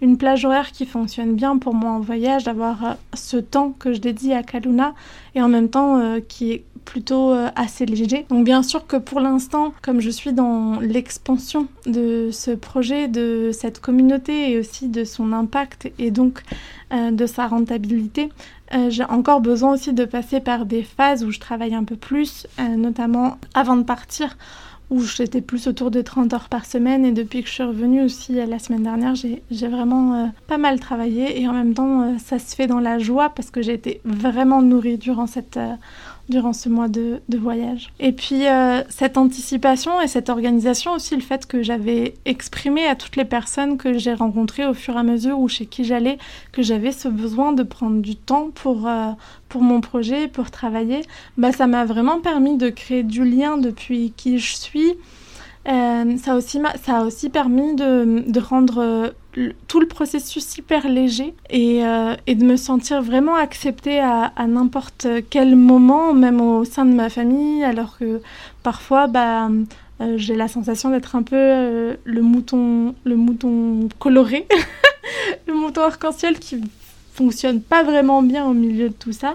une 0.00 0.16
plage 0.16 0.44
horaire 0.44 0.70
qui 0.70 0.86
fonctionne 0.86 1.34
bien 1.34 1.58
pour 1.58 1.74
moi 1.74 1.90
en 1.90 1.98
voyage, 1.98 2.44
d'avoir 2.44 2.96
ce 3.14 3.36
temps 3.36 3.74
que 3.76 3.92
je 3.92 3.98
dédie 3.98 4.32
à 4.32 4.44
Kaluna 4.44 4.94
et 5.34 5.42
en 5.42 5.48
même 5.48 5.68
temps 5.68 6.00
qui 6.28 6.52
est 6.52 6.64
plutôt 6.84 7.32
euh, 7.32 7.48
assez 7.56 7.86
léger. 7.86 8.26
Donc 8.30 8.44
bien 8.44 8.62
sûr 8.62 8.86
que 8.86 8.96
pour 8.96 9.20
l'instant, 9.20 9.72
comme 9.82 10.00
je 10.00 10.10
suis 10.10 10.32
dans 10.32 10.80
l'expansion 10.80 11.68
de 11.86 12.30
ce 12.32 12.50
projet, 12.50 13.08
de 13.08 13.50
cette 13.52 13.80
communauté 13.80 14.50
et 14.50 14.58
aussi 14.58 14.88
de 14.88 15.04
son 15.04 15.32
impact 15.32 15.90
et 15.98 16.10
donc 16.10 16.42
euh, 16.92 17.10
de 17.10 17.26
sa 17.26 17.46
rentabilité, 17.46 18.30
euh, 18.74 18.90
j'ai 18.90 19.04
encore 19.04 19.40
besoin 19.40 19.74
aussi 19.74 19.92
de 19.92 20.04
passer 20.04 20.40
par 20.40 20.66
des 20.66 20.82
phases 20.82 21.24
où 21.24 21.30
je 21.30 21.38
travaille 21.38 21.74
un 21.74 21.84
peu 21.84 21.96
plus, 21.96 22.46
notamment 22.58 23.38
avant 23.54 23.76
de 23.76 23.82
partir 23.82 24.36
où 24.90 25.02
j'étais 25.02 25.40
plus 25.40 25.68
autour 25.68 25.92
de 25.92 26.02
30 26.02 26.32
heures 26.34 26.48
par 26.48 26.66
semaine 26.66 27.04
et 27.04 27.12
depuis 27.12 27.42
que 27.42 27.48
je 27.48 27.54
suis 27.54 27.62
revenue 27.62 28.02
aussi 28.02 28.32
la 28.32 28.58
semaine 28.58 28.82
dernière, 28.82 29.14
j'ai 29.14 29.68
vraiment 29.68 30.32
pas 30.48 30.58
mal 30.58 30.80
travaillé 30.80 31.40
et 31.40 31.46
en 31.46 31.52
même 31.52 31.74
temps 31.74 32.18
ça 32.18 32.40
se 32.40 32.56
fait 32.56 32.66
dans 32.66 32.80
la 32.80 32.98
joie 32.98 33.28
parce 33.30 33.52
que 33.52 33.62
j'ai 33.62 33.74
été 33.74 34.00
vraiment 34.04 34.62
nourrie 34.62 34.98
durant 34.98 35.28
cette 35.28 35.60
durant 36.30 36.52
ce 36.52 36.68
mois 36.68 36.88
de, 36.88 37.20
voyage. 37.36 37.92
Et 37.98 38.12
puis 38.12 38.46
euh, 38.46 38.82
cette 38.88 39.16
anticipation 39.18 40.00
et 40.00 40.08
cette 40.08 40.28
organisation 40.28 40.92
aussi, 40.92 41.14
le 41.14 41.20
fait 41.20 41.46
que 41.46 41.62
j'avais 41.62 42.14
exprimé 42.24 42.86
à 42.86 42.94
toutes 42.94 43.16
les 43.16 43.24
personnes 43.24 43.76
que 43.76 43.98
j'ai 43.98 44.14
rencontrées 44.14 44.66
au 44.66 44.74
fur 44.74 44.94
et 44.94 44.98
à 44.98 45.02
mesure 45.02 45.38
ou 45.38 45.48
chez 45.48 45.66
qui 45.66 45.84
j'allais 45.84 46.18
que 46.52 46.62
j'avais 46.62 46.92
ce 46.92 47.08
besoin 47.08 47.52
de 47.52 47.62
prendre 47.62 48.00
du 48.00 48.16
temps 48.16 48.50
pour, 48.54 48.86
euh, 48.86 49.10
pour 49.48 49.62
mon 49.62 49.80
projet, 49.80 50.28
pour 50.28 50.50
travailler, 50.50 51.02
bah, 51.36 51.52
ça 51.52 51.66
m'a 51.66 51.84
vraiment 51.84 52.20
permis 52.20 52.56
de 52.56 52.70
créer 52.70 53.02
du 53.02 53.24
lien 53.24 53.58
depuis 53.58 54.12
qui 54.16 54.38
je 54.38 54.54
suis. 54.54 54.92
Euh, 55.68 56.16
ça, 56.16 56.36
aussi 56.36 56.60
ça 56.82 56.98
a 56.98 57.04
aussi 57.04 57.28
permis 57.28 57.74
de, 57.74 58.24
de 58.26 58.40
rendre 58.40 59.12
tout 59.68 59.80
le 59.80 59.86
processus 59.86 60.58
hyper 60.58 60.88
léger 60.88 61.34
et, 61.50 61.84
euh, 61.84 62.14
de 62.26 62.44
me 62.44 62.56
sentir 62.56 63.02
vraiment 63.02 63.36
acceptée 63.36 64.00
à, 64.00 64.32
à 64.36 64.46
n'importe 64.46 65.06
quel 65.30 65.56
moment, 65.56 66.12
même 66.12 66.40
au 66.40 66.64
sein 66.64 66.84
de 66.84 66.92
ma 66.92 67.08
famille, 67.08 67.62
alors 67.62 67.98
que 67.98 68.20
parfois, 68.62 69.06
bah, 69.06 69.48
euh, 70.00 70.14
j'ai 70.16 70.34
la 70.34 70.48
sensation 70.48 70.90
d'être 70.90 71.14
un 71.14 71.22
peu 71.22 71.36
euh, 71.36 71.94
le 72.04 72.22
mouton, 72.22 72.94
le 73.04 73.16
mouton 73.16 73.88
coloré, 73.98 74.46
le 75.46 75.54
mouton 75.54 75.82
arc-en-ciel 75.82 76.38
qui 76.38 76.60
fonctionne 77.12 77.60
pas 77.60 77.82
vraiment 77.82 78.22
bien 78.22 78.46
au 78.46 78.54
milieu 78.54 78.88
de 78.88 78.94
tout 78.94 79.12
ça. 79.12 79.34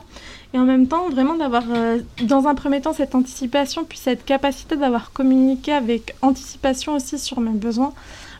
Et 0.53 0.57
en 0.57 0.63
même 0.63 0.87
temps, 0.87 1.09
vraiment 1.09 1.35
d'avoir, 1.35 1.63
dans 2.21 2.47
un 2.47 2.55
premier 2.55 2.79
temps, 2.79 2.93
cette 2.93 3.13
anticipation, 3.13 3.83
puis 3.83 3.97
cette 3.97 4.23
capacité 4.23 4.77
d'avoir 4.77 5.11
communiqué 5.11 5.73
avec 5.73 6.15
anticipation 6.21 6.93
aussi 6.93 7.19
sur 7.19 7.41
mes 7.41 7.51
besoins 7.51 7.93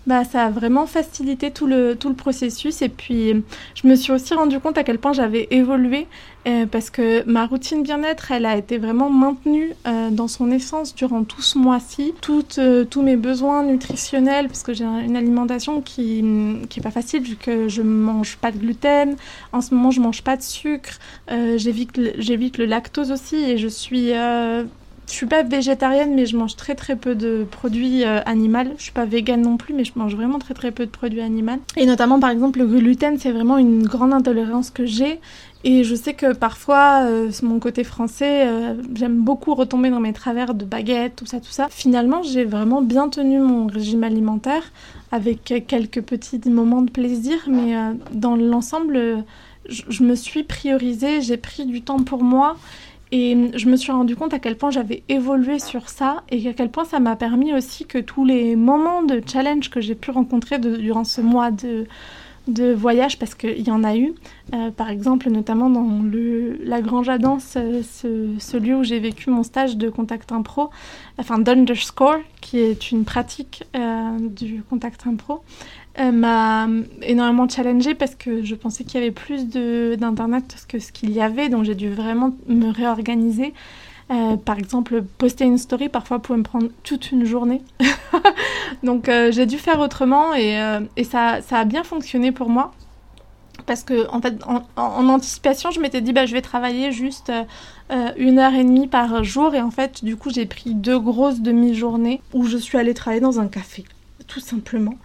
bah, 0.08 0.24
ça 0.24 0.46
a 0.46 0.50
vraiment 0.50 0.86
facilité 0.86 1.52
tout 1.52 1.68
le, 1.68 1.96
tout 1.96 2.10
le 2.10 2.16
processus. 2.16 2.82
Et 2.82 2.90
puis, 2.90 3.44
je 3.76 3.88
me 3.88 3.96
suis 3.96 4.12
aussi 4.12 4.34
rendu 4.34 4.60
compte 4.60 4.78
à 4.78 4.84
quel 4.84 5.00
point 5.00 5.14
j'avais 5.14 5.48
évolué 5.52 6.08
euh, 6.48 6.68
parce 6.68 6.92
que 6.92 7.24
ma 7.28 7.48
routine 7.48 7.82
bien-être, 7.82 8.32
elle 8.32 8.46
a 8.46 8.56
été 8.56 8.78
vraiment 8.78 9.10
maintenue 9.10 9.74
euh, 9.88 10.12
dans 10.12 10.28
son 10.28 10.52
essence 10.52 10.94
durant 10.94 11.24
tout 11.24 11.42
ce 11.42 11.58
mois-ci. 11.58 12.14
Euh, 12.60 12.86
tous 12.86 13.02
mes 13.02 13.16
besoins 13.16 13.64
nutritionnels, 13.64 14.48
parce 14.48 14.62
que 14.62 14.74
j'ai 14.74 14.86
une 14.86 15.16
alimentation 15.16 15.82
qui 15.82 16.22
n'est 16.22 16.84
pas 16.84 16.92
facile 16.92 17.24
vu 17.24 17.36
que 17.36 17.68
je 17.68 17.82
mange 17.82 18.38
pas 18.38 18.52
de 18.52 18.58
gluten. 18.58 19.16
En 19.54 19.62
ce 19.62 19.74
moment, 19.74 19.90
je 19.90 20.02
mange 20.02 20.22
pas 20.22 20.38
de 20.38 20.44
sucre. 20.44 21.00
j'évite, 21.30 22.00
j'évite 22.18 22.58
le 22.58 22.66
lactose 22.66 23.12
aussi 23.12 23.38
et 23.38 23.58
je 23.58 23.68
suis 23.68 24.12
je 25.08 25.14
suis 25.14 25.26
pas 25.26 25.44
végétarienne, 25.44 26.14
mais 26.16 26.26
je 26.26 26.38
mange 26.38 26.56
très 26.56 26.76
très 26.76 26.96
peu 26.96 27.16
de 27.16 27.46
produits 27.50 28.04
euh, 28.04 28.22
animaux. 28.26 28.74
Je 28.78 28.84
suis 28.84 28.92
pas 28.92 29.06
végane 29.06 29.42
non 29.42 29.58
plus, 29.58 29.74
mais 29.74 29.84
je 29.84 29.92
mange 29.96 30.16
vraiment 30.16 30.40
très 30.40 30.54
très 30.54 30.72
peu 30.72 30.86
de 30.86 30.92
produits 30.92 31.22
animaux. 31.22 31.60
Et 31.78 31.86
notamment, 31.86 32.20
par 32.20 32.30
exemple, 32.30 32.60
le 32.60 32.66
gluten, 32.66 33.18
c'est 33.20 33.32
vraiment 33.32 33.58
une 33.58 33.84
grande 33.84 34.14
intolérance 34.14 34.70
que 34.70 34.86
j'ai. 34.86 35.20
Et 35.68 35.84
je 35.84 35.96
sais 35.96 36.14
que 36.14 36.34
parfois, 36.34 37.06
euh, 37.06 37.32
mon 37.42 37.60
côté 37.60 37.84
français, 37.84 38.48
euh, 38.48 38.76
j'aime 38.94 39.24
beaucoup 39.24 39.56
retomber 39.56 39.90
dans 39.90 40.00
mes 40.00 40.14
travers 40.14 40.54
de 40.54 40.64
baguettes, 40.64 41.16
tout 41.16 41.26
ça, 41.26 41.40
tout 41.40 41.50
ça. 41.50 41.68
Finalement, 41.72 42.22
j'ai 42.22 42.46
vraiment 42.46 42.84
bien 42.84 43.10
tenu 43.10 43.40
mon 43.40 43.66
régime 43.66 44.04
alimentaire 44.04 44.72
avec 45.12 45.66
quelques 45.68 46.02
petits 46.02 46.40
moments 46.48 46.84
de 46.84 46.92
plaisir, 46.92 47.38
mais 47.48 47.76
euh, 47.76 47.94
dans 48.12 48.36
l'ensemble, 48.36 49.24
je, 49.68 49.82
je 49.90 50.04
me 50.04 50.14
suis 50.14 50.44
priorisée, 50.44 51.22
j'ai 51.22 51.38
pris 51.38 51.66
du 51.66 51.82
temps 51.82 52.04
pour 52.04 52.24
moi. 52.24 52.58
Et 53.12 53.52
je 53.56 53.68
me 53.68 53.76
suis 53.76 53.92
rendu 53.92 54.16
compte 54.16 54.34
à 54.34 54.40
quel 54.40 54.58
point 54.58 54.72
j'avais 54.72 55.04
évolué 55.10 55.60
sur 55.60 55.90
ça 55.90 56.24
et 56.30 56.48
à 56.48 56.54
quel 56.54 56.70
point 56.70 56.86
ça 56.86 57.00
m'a 57.00 57.16
permis 57.16 57.54
aussi 57.54 57.86
que 57.86 58.00
tous 58.00 58.26
les 58.26 58.56
moments 58.56 59.04
de 59.04 59.22
challenge 59.26 59.70
que 59.70 59.80
j'ai 59.80 59.96
pu 59.96 60.12
rencontrer 60.12 60.60
durant 60.60 61.04
ce 61.04 61.22
mois 61.22 61.52
de, 61.52 61.86
voyage, 62.74 63.18
parce 63.18 63.34
qu'il 63.34 63.62
y 63.62 63.72
en 63.72 63.84
a 63.84 63.96
eu, 63.96 64.14
euh, 64.54 64.70
par 64.70 64.90
exemple 64.90 65.30
notamment 65.30 65.70
dans 65.70 66.04
la 66.64 66.82
Grange 66.82 67.10
à 67.10 67.18
Danse, 67.18 67.56
euh, 67.58 67.82
ce, 67.84 68.36
ce 68.38 68.58
lieu 68.58 68.76
où 68.76 68.84
j'ai 68.84 69.00
vécu 69.00 69.30
mon 69.30 69.42
stage 69.42 69.78
de 69.78 69.90
contact 69.90 70.32
impro, 70.32 70.70
enfin 71.18 71.40
d'underscore, 71.40 72.18
qui 72.42 72.60
est 72.60 72.92
une 72.92 73.04
pratique 73.04 73.64
euh, 73.76 74.18
du 74.20 74.62
contact 74.70 75.08
impro, 75.08 75.42
euh, 75.98 76.12
m'a 76.12 76.68
énormément 77.04 77.48
challengée 77.48 77.96
parce 77.96 78.16
que 78.16 78.44
je 78.44 78.54
pensais 78.56 78.84
qu'il 78.84 79.00
y 79.00 79.04
avait 79.04 79.12
plus 79.14 79.48
d'internet 79.48 80.66
que 80.68 80.78
ce 80.78 80.92
qu'il 80.92 81.12
y 81.12 81.22
avait, 81.22 81.48
donc 81.48 81.64
j'ai 81.64 81.76
dû 81.76 81.90
vraiment 81.90 82.36
me 82.48 82.70
réorganiser. 82.70 83.54
Euh, 84.12 84.36
par 84.36 84.60
exemple, 84.60 85.02
poster 85.18 85.46
une 85.46 85.58
story 85.58 85.88
parfois 85.88 86.20
pouvait 86.20 86.38
me 86.38 86.44
prendre 86.44 86.68
toute 86.84 87.12
une 87.12 87.24
journée. 87.24 87.62
donc 88.84 89.08
euh, 89.08 89.32
j'ai 89.32 89.46
dû 89.46 89.58
faire 89.58 89.80
autrement 89.80 90.36
et, 90.36 90.60
et 90.98 91.04
ça, 91.06 91.42
ça 91.42 91.60
a 91.60 91.66
bien 91.66 91.84
fonctionné 91.84 92.34
pour 92.34 92.50
moi. 92.50 92.74
Parce 93.66 93.84
que 93.84 94.08
en 94.10 94.22
fait, 94.22 94.36
en, 94.46 95.10
anticipation, 95.10 95.72
je 95.72 95.80
m'étais 95.80 96.02
dit 96.02 96.12
bah 96.12 96.26
je 96.26 96.34
vais 96.34 96.42
travailler 96.42 96.92
juste 96.92 97.32
une 98.18 98.38
heure 98.38 98.54
et 98.54 98.64
demie 98.66 98.88
par 98.88 99.24
jour 99.24 99.56
et 99.56 99.62
en 99.62 99.72
fait, 99.72 100.04
du 100.04 100.18
coup, 100.18 100.30
j'ai 100.30 100.46
pris 100.46 100.76
deux 100.76 101.00
grosses 101.00 101.40
demi-journées 101.40 102.22
où 102.34 102.46
je 102.46 102.58
suis 102.58 102.78
allée 102.78 102.94
travailler 102.94 103.22
dans 103.22 103.40
un 103.40 103.48
café, 103.48 103.86
tout 104.28 104.40
simplement. 104.40 104.96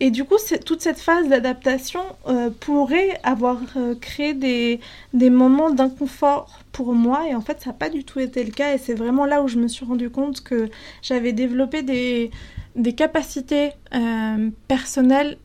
Et 0.00 0.10
du 0.10 0.24
coup, 0.24 0.36
toute 0.64 0.80
cette 0.80 0.98
phase 0.98 1.28
d'adaptation 1.28 2.00
euh, 2.26 2.50
pourrait 2.50 3.18
avoir 3.22 3.58
euh, 3.76 3.94
créé 3.94 4.34
des, 4.34 4.80
des 5.12 5.30
moments 5.30 5.70
d'inconfort 5.70 6.60
pour 6.72 6.94
moi. 6.94 7.28
Et 7.28 7.34
en 7.34 7.40
fait, 7.40 7.60
ça 7.60 7.70
n'a 7.70 7.74
pas 7.74 7.90
du 7.90 8.04
tout 8.04 8.20
été 8.20 8.42
le 8.44 8.50
cas. 8.50 8.74
Et 8.74 8.78
c'est 8.78 8.94
vraiment 8.94 9.26
là 9.26 9.42
où 9.42 9.48
je 9.48 9.58
me 9.58 9.68
suis 9.68 9.84
rendu 9.84 10.10
compte 10.10 10.42
que 10.42 10.70
j'avais 11.02 11.32
développé 11.32 11.82
des, 11.82 12.30
des 12.76 12.94
capacités 12.94 13.70
euh, 13.94 14.50
personnelles 14.68 15.36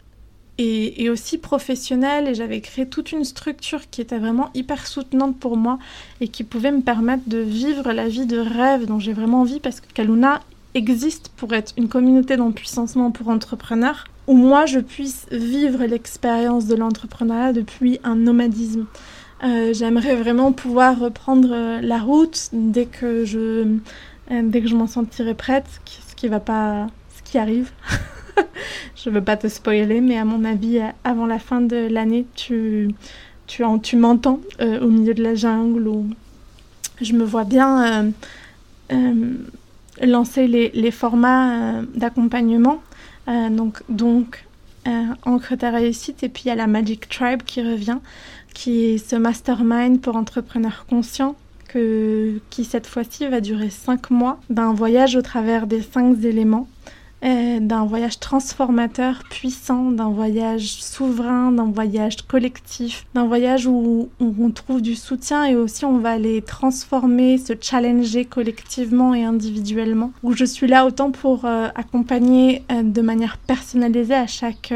et, 0.57 1.03
et 1.03 1.09
aussi 1.09 1.37
professionnelles. 1.37 2.29
Et 2.29 2.35
j'avais 2.35 2.61
créé 2.61 2.87
toute 2.87 3.11
une 3.11 3.25
structure 3.25 3.89
qui 3.89 4.01
était 4.01 4.19
vraiment 4.19 4.51
hyper 4.53 4.87
soutenante 4.87 5.37
pour 5.37 5.57
moi 5.57 5.79
et 6.21 6.27
qui 6.29 6.43
pouvait 6.43 6.71
me 6.71 6.81
permettre 6.81 7.23
de 7.27 7.39
vivre 7.39 7.91
la 7.91 8.07
vie 8.07 8.25
de 8.25 8.37
rêve 8.37 8.85
dont 8.85 8.99
j'ai 8.99 9.13
vraiment 9.13 9.41
envie 9.41 9.59
parce 9.59 9.81
que 9.81 9.91
Kaluna 9.93 10.41
existe 10.75 11.31
pour 11.37 11.53
être 11.53 11.73
une 11.77 11.87
communauté 11.87 12.37
d'empuissancement 12.37 13.09
pour 13.09 13.29
entrepreneurs 13.29 14.05
où 14.27 14.35
moi 14.35 14.65
je 14.65 14.79
puisse 14.79 15.25
vivre 15.31 15.85
l'expérience 15.85 16.67
de 16.67 16.75
l'entrepreneuriat 16.75 17.53
depuis 17.53 17.99
un 18.03 18.15
nomadisme. 18.15 18.85
Euh, 19.43 19.73
J'aimerais 19.73 20.15
vraiment 20.15 20.51
pouvoir 20.51 20.99
reprendre 20.99 21.49
euh, 21.51 21.81
la 21.81 21.99
route 21.99 22.49
dès 22.51 22.85
que 22.85 23.25
je, 23.25 23.77
euh, 24.31 24.41
dès 24.43 24.61
que 24.61 24.67
je 24.67 24.75
m'en 24.75 24.87
sentirai 24.87 25.33
prête, 25.33 25.65
ce 25.85 26.15
qui 26.15 26.27
va 26.27 26.39
pas, 26.39 26.87
ce 27.15 27.29
qui 27.29 27.37
arrive. 27.37 27.71
je 28.95 29.09
veux 29.09 29.23
pas 29.23 29.37
te 29.37 29.47
spoiler, 29.47 30.01
mais 30.01 30.17
à 30.17 30.25
mon 30.25 30.43
avis, 30.43 30.79
avant 31.03 31.25
la 31.25 31.39
fin 31.39 31.61
de 31.61 31.87
l'année, 31.87 32.25
tu, 32.35 32.89
tu, 33.47 33.63
tu 33.83 33.95
m'entends 33.97 34.39
au 34.59 34.87
milieu 34.87 35.13
de 35.13 35.23
la 35.23 35.35
jungle 35.35 35.87
où 35.87 36.07
je 37.01 37.13
me 37.13 37.23
vois 37.23 37.43
bien 37.43 38.11
lancer 40.01 40.47
les, 40.47 40.71
les 40.73 40.91
formats 40.91 41.79
euh, 41.79 41.83
d'accompagnement. 41.95 42.81
Euh, 43.27 43.49
donc, 43.49 43.81
donc 43.89 44.45
euh, 44.87 45.03
Ancre 45.23 45.57
ta 45.57 45.71
réussite. 45.71 46.23
Et 46.23 46.29
puis 46.29 46.43
il 46.45 46.47
y 46.49 46.51
a 46.51 46.55
la 46.55 46.67
Magic 46.67 47.09
Tribe 47.09 47.41
qui 47.43 47.61
revient, 47.61 47.97
qui 48.53 48.85
est 48.85 48.97
ce 48.97 49.15
mastermind 49.15 50.01
pour 50.01 50.15
entrepreneurs 50.15 50.85
conscients. 50.89 51.35
Que, 51.67 52.39
qui 52.51 52.63
cette 52.63 52.87
fois-ci 52.87 53.27
va 53.27 53.41
durer 53.41 53.69
cinq 53.69 54.09
mois 54.09 54.39
d'un 54.49 54.73
voyage 54.73 55.17
au 55.17 55.21
travers 55.21 55.67
des 55.67 55.81
cinq 55.81 56.23
éléments, 56.23 56.69
euh, 57.25 57.59
d'un 57.59 57.85
voyage 57.85 58.19
transformateur, 58.19 59.23
puissant, 59.29 59.89
d'un 59.89 60.09
voyage 60.09 60.83
souverain, 60.83 61.51
d'un 61.51 61.71
voyage 61.71 62.17
collectif, 62.27 63.07
d'un 63.15 63.25
voyage 63.25 63.65
où, 63.65 64.09
on 64.19 64.51
trouve 64.51 64.81
du 64.81 64.95
soutien 64.95 65.45
et 65.45 65.55
aussi 65.55 65.85
on 65.85 65.97
va 65.97 66.19
les 66.19 66.43
transformer, 66.43 67.39
se 67.39 67.53
challenger 67.59 68.25
collectivement 68.25 69.15
et 69.15 69.23
individuellement. 69.23 70.11
Où 70.21 70.33
je 70.33 70.45
suis 70.45 70.67
là 70.67 70.85
autant 70.85 71.09
pour 71.09 71.45
euh, 71.45 71.69
accompagner 71.73 72.63
euh, 72.71 72.83
de 72.83 73.01
manière 73.01 73.37
personnalisée 73.37 74.13
à 74.13 74.27
chaque, 74.27 74.73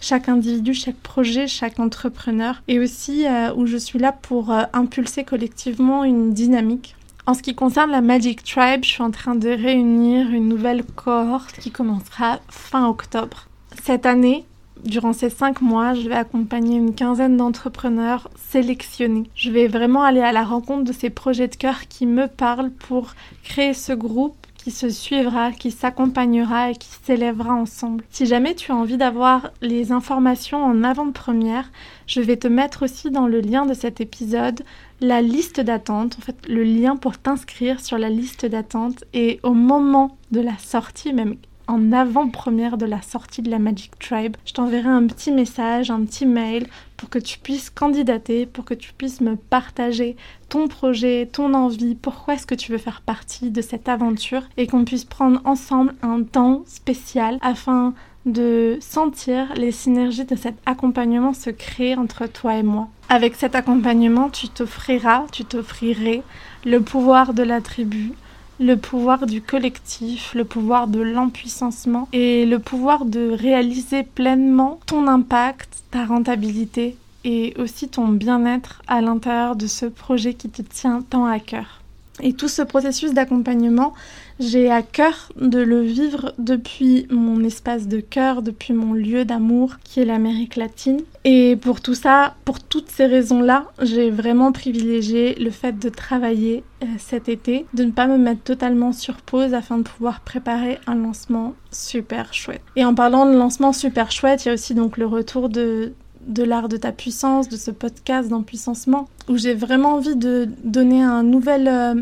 chaque 0.00 0.28
individu, 0.28 0.74
chaque 0.74 0.96
projet, 0.96 1.48
chaque 1.48 1.80
entrepreneur 1.80 2.62
et 2.68 2.78
aussi 2.78 3.24
où 3.56 3.66
je 3.66 3.76
suis 3.76 3.98
là 3.98 4.12
pour 4.12 4.52
impulser 4.72 5.24
collectivement 5.24 6.04
une 6.04 6.32
dynamique 6.32 6.94
en 7.28 7.34
ce 7.34 7.42
qui 7.42 7.54
concerne 7.54 7.90
la 7.90 8.00
Magic 8.00 8.42
Tribe, 8.42 8.84
je 8.84 8.88
suis 8.88 9.02
en 9.02 9.10
train 9.10 9.34
de 9.34 9.50
réunir 9.50 10.30
une 10.30 10.48
nouvelle 10.48 10.82
cohorte 10.82 11.58
qui 11.58 11.70
commencera 11.70 12.40
fin 12.48 12.88
octobre. 12.88 13.48
Cette 13.84 14.06
année, 14.06 14.46
durant 14.82 15.12
ces 15.12 15.28
cinq 15.28 15.60
mois, 15.60 15.92
je 15.92 16.08
vais 16.08 16.14
accompagner 16.14 16.78
une 16.78 16.94
quinzaine 16.94 17.36
d'entrepreneurs 17.36 18.30
sélectionnés. 18.34 19.28
Je 19.34 19.50
vais 19.50 19.68
vraiment 19.68 20.04
aller 20.04 20.22
à 20.22 20.32
la 20.32 20.42
rencontre 20.42 20.84
de 20.84 20.92
ces 20.94 21.10
projets 21.10 21.48
de 21.48 21.56
cœur 21.56 21.86
qui 21.88 22.06
me 22.06 22.28
parlent 22.28 22.70
pour 22.70 23.12
créer 23.44 23.74
ce 23.74 23.92
groupe 23.92 24.46
se 24.70 24.90
suivra, 24.90 25.52
qui 25.52 25.70
s'accompagnera 25.70 26.70
et 26.70 26.74
qui 26.74 26.88
s'élèvera 27.02 27.54
ensemble. 27.54 28.04
Si 28.10 28.26
jamais 28.26 28.54
tu 28.54 28.72
as 28.72 28.76
envie 28.76 28.96
d'avoir 28.96 29.50
les 29.60 29.92
informations 29.92 30.64
en 30.64 30.82
avant-première, 30.84 31.70
je 32.06 32.20
vais 32.20 32.36
te 32.36 32.48
mettre 32.48 32.84
aussi 32.84 33.10
dans 33.10 33.26
le 33.26 33.40
lien 33.40 33.66
de 33.66 33.74
cet 33.74 34.00
épisode 34.00 34.62
la 35.00 35.22
liste 35.22 35.60
d'attente, 35.60 36.16
en 36.18 36.22
fait 36.22 36.36
le 36.48 36.64
lien 36.64 36.96
pour 36.96 37.18
t'inscrire 37.18 37.80
sur 37.80 37.98
la 37.98 38.08
liste 38.08 38.46
d'attente 38.46 39.04
et 39.12 39.38
au 39.42 39.52
moment 39.52 40.16
de 40.32 40.40
la 40.40 40.56
sortie, 40.58 41.12
même 41.12 41.36
en 41.68 41.92
avant-première 41.92 42.78
de 42.78 42.86
la 42.86 43.02
sortie 43.02 43.42
de 43.42 43.50
la 43.50 43.58
Magic 43.58 43.96
Tribe, 43.98 44.36
je 44.46 44.54
t'enverrai 44.54 44.88
un 44.88 45.06
petit 45.06 45.30
message, 45.30 45.90
un 45.90 46.04
petit 46.04 46.26
mail 46.26 46.66
pour 46.96 47.10
que 47.10 47.18
tu 47.18 47.38
puisses 47.38 47.70
candidater, 47.70 48.46
pour 48.46 48.64
que 48.64 48.74
tu 48.74 48.92
puisses 48.94 49.20
me 49.20 49.36
partager 49.36 50.16
ton 50.48 50.66
projet, 50.66 51.28
ton 51.30 51.52
envie, 51.52 51.94
pourquoi 51.94 52.34
est-ce 52.34 52.46
que 52.46 52.54
tu 52.54 52.72
veux 52.72 52.78
faire 52.78 53.02
partie 53.02 53.50
de 53.50 53.60
cette 53.60 53.88
aventure 53.88 54.42
et 54.56 54.66
qu'on 54.66 54.84
puisse 54.84 55.04
prendre 55.04 55.40
ensemble 55.44 55.94
un 56.02 56.22
temps 56.22 56.62
spécial 56.66 57.38
afin 57.42 57.92
de 58.24 58.78
sentir 58.80 59.54
les 59.54 59.72
synergies 59.72 60.24
de 60.24 60.36
cet 60.36 60.54
accompagnement 60.66 61.32
se 61.32 61.50
créer 61.50 61.96
entre 61.96 62.26
toi 62.26 62.56
et 62.56 62.62
moi. 62.62 62.88
Avec 63.08 63.36
cet 63.36 63.54
accompagnement, 63.54 64.28
tu 64.30 64.48
t'offriras, 64.48 65.26
tu 65.32 65.44
t'offrirais 65.44 66.22
le 66.64 66.80
pouvoir 66.80 67.34
de 67.34 67.42
la 67.42 67.60
tribu, 67.60 68.12
le 68.60 68.76
pouvoir 68.76 69.26
du 69.26 69.40
collectif, 69.40 70.34
le 70.34 70.44
pouvoir 70.44 70.88
de 70.88 71.00
l'empuissancement 71.00 72.08
et 72.12 72.44
le 72.44 72.58
pouvoir 72.58 73.04
de 73.04 73.30
réaliser 73.30 74.02
pleinement 74.02 74.80
ton 74.86 75.06
impact, 75.06 75.68
ta 75.90 76.04
rentabilité 76.04 76.96
et 77.24 77.54
aussi 77.58 77.88
ton 77.88 78.08
bien-être 78.08 78.82
à 78.86 79.00
l'intérieur 79.00 79.56
de 79.56 79.66
ce 79.66 79.86
projet 79.86 80.34
qui 80.34 80.48
te 80.48 80.62
tient 80.62 81.02
tant 81.08 81.26
à 81.26 81.38
cœur. 81.38 81.82
Et 82.20 82.32
tout 82.32 82.48
ce 82.48 82.62
processus 82.62 83.12
d'accompagnement, 83.12 83.94
j'ai 84.40 84.70
à 84.70 84.82
cœur 84.82 85.32
de 85.40 85.58
le 85.58 85.82
vivre 85.82 86.32
depuis 86.38 87.06
mon 87.10 87.42
espace 87.42 87.88
de 87.88 88.00
cœur, 88.00 88.42
depuis 88.42 88.72
mon 88.72 88.92
lieu 88.92 89.24
d'amour 89.24 89.76
qui 89.82 90.00
est 90.00 90.04
l'Amérique 90.04 90.56
latine. 90.56 91.00
Et 91.24 91.56
pour 91.56 91.80
tout 91.80 91.94
ça, 91.94 92.34
pour 92.44 92.60
toutes 92.60 92.88
ces 92.88 93.06
raisons-là, 93.06 93.66
j'ai 93.82 94.10
vraiment 94.10 94.52
privilégié 94.52 95.34
le 95.34 95.50
fait 95.50 95.78
de 95.78 95.88
travailler 95.88 96.62
euh, 96.82 96.86
cet 96.98 97.28
été, 97.28 97.66
de 97.74 97.84
ne 97.84 97.90
pas 97.90 98.06
me 98.06 98.16
mettre 98.16 98.42
totalement 98.42 98.92
sur 98.92 99.16
pause 99.16 99.54
afin 99.54 99.78
de 99.78 99.82
pouvoir 99.82 100.20
préparer 100.20 100.78
un 100.86 100.94
lancement 100.94 101.54
super 101.70 102.32
chouette. 102.32 102.62
Et 102.76 102.84
en 102.84 102.94
parlant 102.94 103.26
de 103.26 103.36
lancement 103.36 103.72
super 103.72 104.12
chouette, 104.12 104.44
il 104.44 104.48
y 104.48 104.50
a 104.50 104.54
aussi 104.54 104.74
donc 104.74 104.96
le 104.96 105.06
retour 105.06 105.48
de 105.48 105.92
l'art 106.38 106.68
de 106.68 106.76
ta 106.76 106.92
puissance, 106.92 107.48
de 107.48 107.56
ce 107.56 107.70
podcast 107.70 108.28
d'empuissancement, 108.28 109.08
où 109.28 109.36
j'ai 109.36 109.54
vraiment 109.54 109.94
envie 109.94 110.16
de 110.16 110.48
donner 110.62 111.04
euh, 111.04 111.94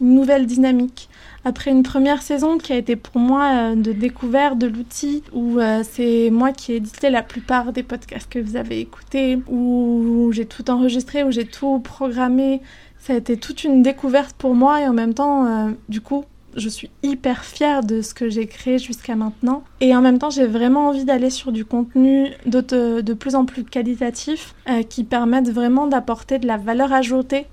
une 0.00 0.14
nouvelle 0.14 0.46
dynamique. 0.46 1.08
Après 1.46 1.70
une 1.70 1.82
première 1.82 2.22
saison 2.22 2.56
qui 2.56 2.72
a 2.72 2.76
été 2.76 2.96
pour 2.96 3.20
moi 3.20 3.50
euh, 3.52 3.74
de 3.74 3.92
découverte 3.92 4.56
de 4.56 4.66
l'outil, 4.66 5.22
où 5.34 5.58
euh, 5.58 5.82
c'est 5.82 6.30
moi 6.30 6.52
qui 6.52 6.72
ai 6.72 6.76
édité 6.76 7.10
la 7.10 7.22
plupart 7.22 7.72
des 7.72 7.82
podcasts 7.82 8.30
que 8.30 8.38
vous 8.38 8.56
avez 8.56 8.80
écoutés, 8.80 9.38
où 9.48 10.30
j'ai 10.32 10.46
tout 10.46 10.70
enregistré, 10.70 11.22
où 11.22 11.30
j'ai 11.30 11.44
tout 11.44 11.80
programmé, 11.80 12.62
ça 12.98 13.12
a 13.12 13.16
été 13.16 13.36
toute 13.36 13.62
une 13.62 13.82
découverte 13.82 14.34
pour 14.36 14.54
moi 14.54 14.80
et 14.80 14.88
en 14.88 14.94
même 14.94 15.12
temps, 15.12 15.44
euh, 15.44 15.70
du 15.90 16.00
coup, 16.00 16.24
je 16.56 16.68
suis 16.70 16.88
hyper 17.02 17.44
fière 17.44 17.82
de 17.82 18.00
ce 18.00 18.14
que 18.14 18.30
j'ai 18.30 18.46
créé 18.46 18.78
jusqu'à 18.78 19.14
maintenant. 19.14 19.64
Et 19.82 19.94
en 19.94 20.00
même 20.00 20.18
temps, 20.18 20.30
j'ai 20.30 20.46
vraiment 20.46 20.88
envie 20.88 21.04
d'aller 21.04 21.28
sur 21.28 21.52
du 21.52 21.66
contenu 21.66 22.28
de, 22.46 23.00
de 23.00 23.12
plus 23.12 23.34
en 23.34 23.44
plus 23.44 23.64
qualitatif 23.64 24.54
qui 24.88 25.02
permette 25.02 25.50
vraiment 25.50 25.88
d'apporter 25.88 26.38
de 26.38 26.46
la 26.46 26.56
valeur 26.56 26.92
ajoutée. 26.92 27.46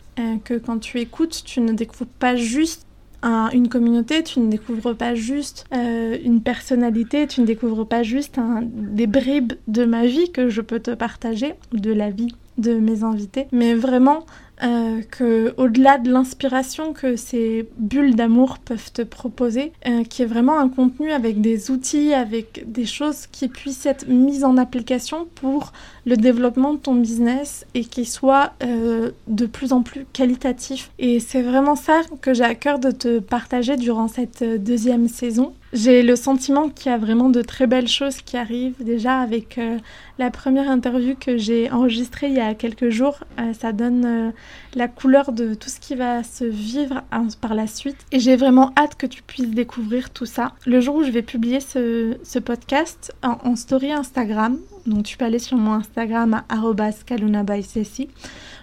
Que 0.43 0.53
quand 0.53 0.77
tu 0.77 0.99
écoutes, 0.99 1.41
tu 1.43 1.61
ne 1.61 1.73
découvres 1.73 2.05
pas 2.19 2.35
juste 2.35 2.85
une 3.23 3.69
communauté, 3.69 4.23
tu 4.23 4.39
ne 4.39 4.49
découvres 4.49 4.95
pas 4.95 5.15
juste 5.15 5.65
euh, 5.73 6.17
une 6.23 6.41
personnalité, 6.41 7.27
tu 7.27 7.41
ne 7.41 7.45
découvres 7.45 7.87
pas 7.87 8.03
juste 8.03 8.39
des 8.63 9.07
bribes 9.07 9.53
de 9.67 9.85
ma 9.85 10.05
vie 10.05 10.31
que 10.31 10.49
je 10.49 10.61
peux 10.61 10.79
te 10.79 10.91
partager, 10.91 11.53
ou 11.73 11.77
de 11.77 11.91
la 11.91 12.09
vie 12.09 12.33
de 12.57 12.73
mes 12.75 13.03
invités, 13.03 13.47
mais 13.51 13.73
vraiment 13.73 14.25
euh, 14.63 15.01
que 15.09 15.53
au-delà 15.57 15.97
de 15.97 16.11
l'inspiration 16.11 16.93
que 16.93 17.15
ces 17.15 17.67
bulles 17.77 18.15
d'amour 18.15 18.59
peuvent 18.59 18.91
te 18.91 19.01
proposer, 19.01 19.71
euh, 19.87 20.03
qui 20.03 20.21
est 20.21 20.25
vraiment 20.25 20.59
un 20.59 20.69
contenu 20.69 21.11
avec 21.11 21.41
des 21.41 21.71
outils, 21.71 22.13
avec 22.13 22.71
des 22.71 22.85
choses 22.85 23.25
qui 23.31 23.47
puissent 23.47 23.85
être 23.85 24.07
mises 24.07 24.43
en 24.43 24.57
application 24.57 25.27
pour 25.35 25.73
le 26.05 26.15
développement 26.15 26.73
de 26.73 26.79
ton 26.79 26.93
business 26.93 27.65
et 27.73 27.85
qui 27.85 28.05
soit 28.05 28.53
euh, 28.63 29.11
de 29.27 29.45
plus 29.47 29.73
en 29.73 29.81
plus 29.81 30.05
qualitatif. 30.13 30.91
Et 30.99 31.19
c'est 31.19 31.41
vraiment 31.41 31.75
ça 31.75 32.01
que 32.21 32.33
j'ai 32.33 32.43
à 32.43 32.55
cœur 32.55 32.77
de 32.77 32.91
te 32.91 33.19
partager 33.19 33.77
durant 33.77 34.07
cette 34.07 34.43
deuxième 34.43 35.07
saison. 35.07 35.53
J'ai 35.73 36.03
le 36.03 36.17
sentiment 36.17 36.67
qu'il 36.67 36.91
y 36.91 36.95
a 36.95 36.97
vraiment 36.97 37.29
de 37.29 37.41
très 37.41 37.65
belles 37.65 37.87
choses 37.87 38.17
qui 38.17 38.35
arrivent 38.35 38.83
déjà 38.83 39.21
avec 39.21 39.57
euh, 39.57 39.77
la 40.19 40.29
première 40.29 40.69
interview 40.69 41.15
que 41.15 41.37
j'ai 41.37 41.71
enregistrée 41.71 42.27
il 42.27 42.33
y 42.33 42.41
a 42.41 42.53
quelques 42.55 42.89
jours. 42.89 43.19
Euh, 43.39 43.53
ça 43.53 43.71
donne 43.71 44.05
euh, 44.05 44.31
la 44.75 44.89
couleur 44.89 45.31
de 45.31 45.53
tout 45.53 45.69
ce 45.69 45.79
qui 45.79 45.95
va 45.95 46.23
se 46.23 46.43
vivre 46.43 47.03
hein, 47.13 47.27
par 47.39 47.55
la 47.55 47.67
suite. 47.67 47.95
Et 48.11 48.19
j'ai 48.19 48.35
vraiment 48.35 48.73
hâte 48.77 48.95
que 48.95 49.05
tu 49.05 49.23
puisses 49.23 49.51
découvrir 49.51 50.09
tout 50.09 50.25
ça. 50.25 50.51
Le 50.65 50.81
jour 50.81 50.95
où 50.95 51.03
je 51.03 51.11
vais 51.11 51.21
publier 51.21 51.61
ce, 51.61 52.39
podcast 52.39 53.13
en, 53.23 53.55
story 53.55 53.93
Instagram, 53.93 54.57
donc 54.85 55.05
tu 55.05 55.15
peux 55.15 55.23
aller 55.23 55.39
sur 55.39 55.55
mon 55.55 55.73
Instagram 55.73 56.43
à 56.49 56.57
@kalunabyceci. 57.05 58.09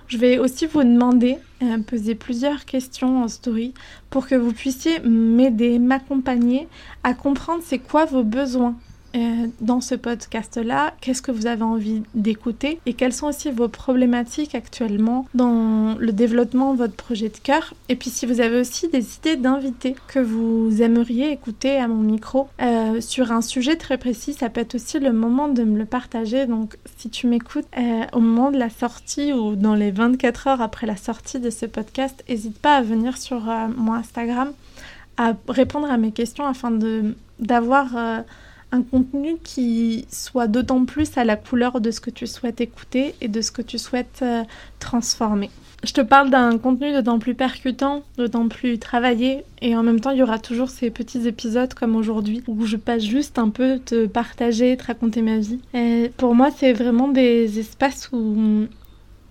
Je 0.08 0.16
vais 0.16 0.38
aussi 0.38 0.64
vous 0.64 0.82
demander, 0.82 1.36
euh, 1.62 1.78
poser 1.80 2.14
plusieurs 2.14 2.64
questions 2.64 3.22
en 3.22 3.28
story 3.28 3.74
pour 4.08 4.26
que 4.26 4.34
vous 4.34 4.54
puissiez 4.54 5.00
m'aider, 5.00 5.78
m'accompagner 5.78 6.66
à 7.04 7.12
comprendre 7.12 7.62
c'est 7.62 7.78
quoi 7.78 8.06
vos 8.06 8.24
besoins 8.24 8.74
euh, 9.16 9.46
dans 9.60 9.80
ce 9.80 9.94
podcast-là, 9.94 10.92
qu'est-ce 11.00 11.22
que 11.22 11.30
vous 11.30 11.46
avez 11.46 11.62
envie 11.62 12.02
d'écouter 12.14 12.78
et 12.84 12.92
quelles 12.92 13.14
sont 13.14 13.28
aussi 13.28 13.50
vos 13.50 13.68
problématiques 13.68 14.54
actuellement 14.54 15.26
dans 15.34 15.96
le 15.98 16.12
développement 16.12 16.74
de 16.74 16.78
votre 16.78 16.94
projet 16.94 17.30
de 17.30 17.38
cœur? 17.38 17.72
Et 17.88 17.96
puis 17.96 18.10
si 18.10 18.26
vous 18.26 18.40
avez 18.40 18.60
aussi 18.60 18.88
des 18.88 19.16
idées 19.16 19.36
d'invités 19.36 19.96
que 20.08 20.18
vous 20.18 20.82
aimeriez 20.82 21.32
écouter 21.32 21.78
à 21.78 21.88
mon 21.88 22.02
micro 22.02 22.48
euh, 22.60 23.00
sur 23.00 23.32
un 23.32 23.40
sujet 23.40 23.76
très 23.76 23.96
précis, 23.96 24.34
ça 24.34 24.50
peut 24.50 24.60
être 24.60 24.74
aussi 24.74 24.98
le 24.98 25.12
moment 25.12 25.48
de 25.48 25.64
me 25.64 25.78
le 25.78 25.86
partager. 25.86 26.46
Donc 26.46 26.76
si 26.98 27.08
tu 27.08 27.26
m'écoutes 27.26 27.66
euh, 27.78 28.04
au 28.12 28.20
moment 28.20 28.50
de 28.50 28.58
la 28.58 28.68
sortie 28.68 29.32
ou 29.32 29.56
dans 29.56 29.74
les 29.74 29.90
24 29.90 30.48
heures 30.48 30.60
après 30.60 30.86
la 30.86 30.96
sortie 30.96 31.40
de 31.40 31.48
ce 31.48 31.64
podcast, 31.64 32.22
n'hésite 32.28 32.58
pas 32.58 32.76
à 32.76 32.82
venir 32.82 33.16
sur 33.16 33.40
mon 33.76 33.94
Instagram 33.94 34.52
à 35.16 35.32
répondre 35.48 35.90
à 35.90 35.96
mes 35.96 36.12
questions 36.12 36.46
afin 36.46 36.70
de 36.70 37.14
d'avoir 37.40 37.96
un 38.72 38.82
contenu 38.82 39.36
qui 39.42 40.06
soit 40.10 40.46
d'autant 40.46 40.84
plus 40.84 41.16
à 41.16 41.24
la 41.24 41.36
couleur 41.36 41.80
de 41.80 41.90
ce 41.90 42.00
que 42.00 42.10
tu 42.10 42.26
souhaites 42.26 42.60
écouter 42.60 43.14
et 43.20 43.28
de 43.28 43.40
ce 43.40 43.50
que 43.50 43.62
tu 43.62 43.78
souhaites 43.78 44.20
euh, 44.22 44.42
transformer. 44.78 45.50
Je 45.84 45.92
te 45.92 46.00
parle 46.00 46.30
d'un 46.30 46.58
contenu 46.58 46.92
d'autant 46.92 47.20
plus 47.20 47.34
percutant, 47.34 48.02
d'autant 48.16 48.48
plus 48.48 48.80
travaillé, 48.80 49.44
et 49.62 49.76
en 49.76 49.84
même 49.84 50.00
temps, 50.00 50.10
il 50.10 50.18
y 50.18 50.22
aura 50.24 50.40
toujours 50.40 50.70
ces 50.70 50.90
petits 50.90 51.28
épisodes 51.28 51.72
comme 51.72 51.94
aujourd'hui 51.94 52.42
où 52.48 52.66
je 52.66 52.76
passe 52.76 53.04
juste 53.04 53.38
un 53.38 53.48
peu 53.48 53.78
te 53.78 54.06
partager, 54.06 54.76
te 54.76 54.84
raconter 54.84 55.22
ma 55.22 55.38
vie. 55.38 55.60
Et 55.74 56.10
pour 56.16 56.34
moi, 56.34 56.50
c'est 56.50 56.72
vraiment 56.72 57.06
des 57.08 57.60
espaces 57.60 58.10
où 58.12 58.66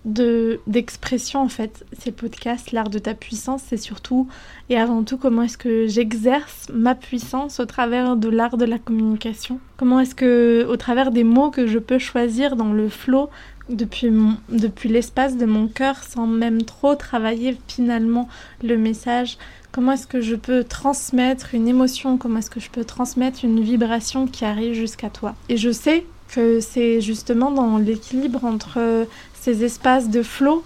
de 0.08 0.60
d'expression 0.66 1.40
en 1.40 1.48
fait. 1.48 1.84
Ces 1.98 2.12
podcasts, 2.12 2.72
l'art 2.72 2.90
de 2.90 2.98
ta 2.98 3.14
puissance, 3.14 3.62
c'est 3.66 3.76
surtout 3.76 4.28
et 4.70 4.78
avant 4.78 5.02
tout 5.02 5.16
comment 5.16 5.42
est-ce 5.42 5.58
que 5.58 5.86
j'exerce 5.86 6.68
ma 6.72 6.94
puissance 6.94 7.60
au 7.60 7.66
travers 7.66 8.16
de 8.16 8.28
l'art 8.28 8.56
de 8.56 8.64
la 8.64 8.78
communication? 8.78 9.60
Comment 9.76 10.00
est-ce 10.00 10.14
que 10.14 10.66
au 10.68 10.76
travers 10.76 11.10
des 11.10 11.24
mots 11.24 11.50
que 11.50 11.66
je 11.66 11.78
peux 11.78 11.98
choisir 11.98 12.56
dans 12.56 12.72
le 12.72 12.88
flot 12.88 13.30
depuis 13.68 14.10
depuis 14.48 14.88
l'espace 14.88 15.36
de 15.36 15.46
mon 15.46 15.68
cœur 15.68 16.02
sans 16.02 16.26
même 16.26 16.62
trop 16.62 16.94
travailler 16.94 17.56
finalement 17.68 18.28
le 18.62 18.76
message? 18.76 19.38
Comment 19.70 19.92
est-ce 19.92 20.06
que 20.06 20.20
je 20.20 20.34
peux 20.34 20.64
transmettre 20.64 21.54
une 21.54 21.68
émotion? 21.68 22.16
Comment 22.16 22.38
est-ce 22.38 22.50
que 22.50 22.60
je 22.60 22.70
peux 22.70 22.84
transmettre 22.84 23.44
une 23.44 23.60
vibration 23.60 24.26
qui 24.26 24.44
arrive 24.44 24.72
jusqu'à 24.72 25.10
toi? 25.10 25.34
Et 25.48 25.56
je 25.56 25.70
sais 25.70 26.04
que 26.28 26.60
c'est 26.60 27.00
justement 27.00 27.50
dans 27.50 27.78
l'équilibre 27.78 28.44
entre 28.44 29.06
ces 29.34 29.64
espaces 29.64 30.08
de 30.08 30.22
flow 30.22 30.64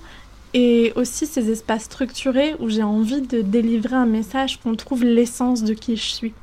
et 0.55 0.93
aussi 0.97 1.27
ces 1.27 1.51
espaces 1.51 1.85
structurés 1.85 2.55
où 2.59 2.69
j'ai 2.69 2.83
envie 2.83 3.23
de 3.23 3.41
délivrer 3.41 3.97
un 3.97 4.07
message 4.07 4.61
qu'on 4.61 4.75
trouve 4.75 5.05
l'essence 5.05 5.63
de 5.63 5.75
qui 5.75 5.97
je 5.97 6.03
suis. 6.03 6.35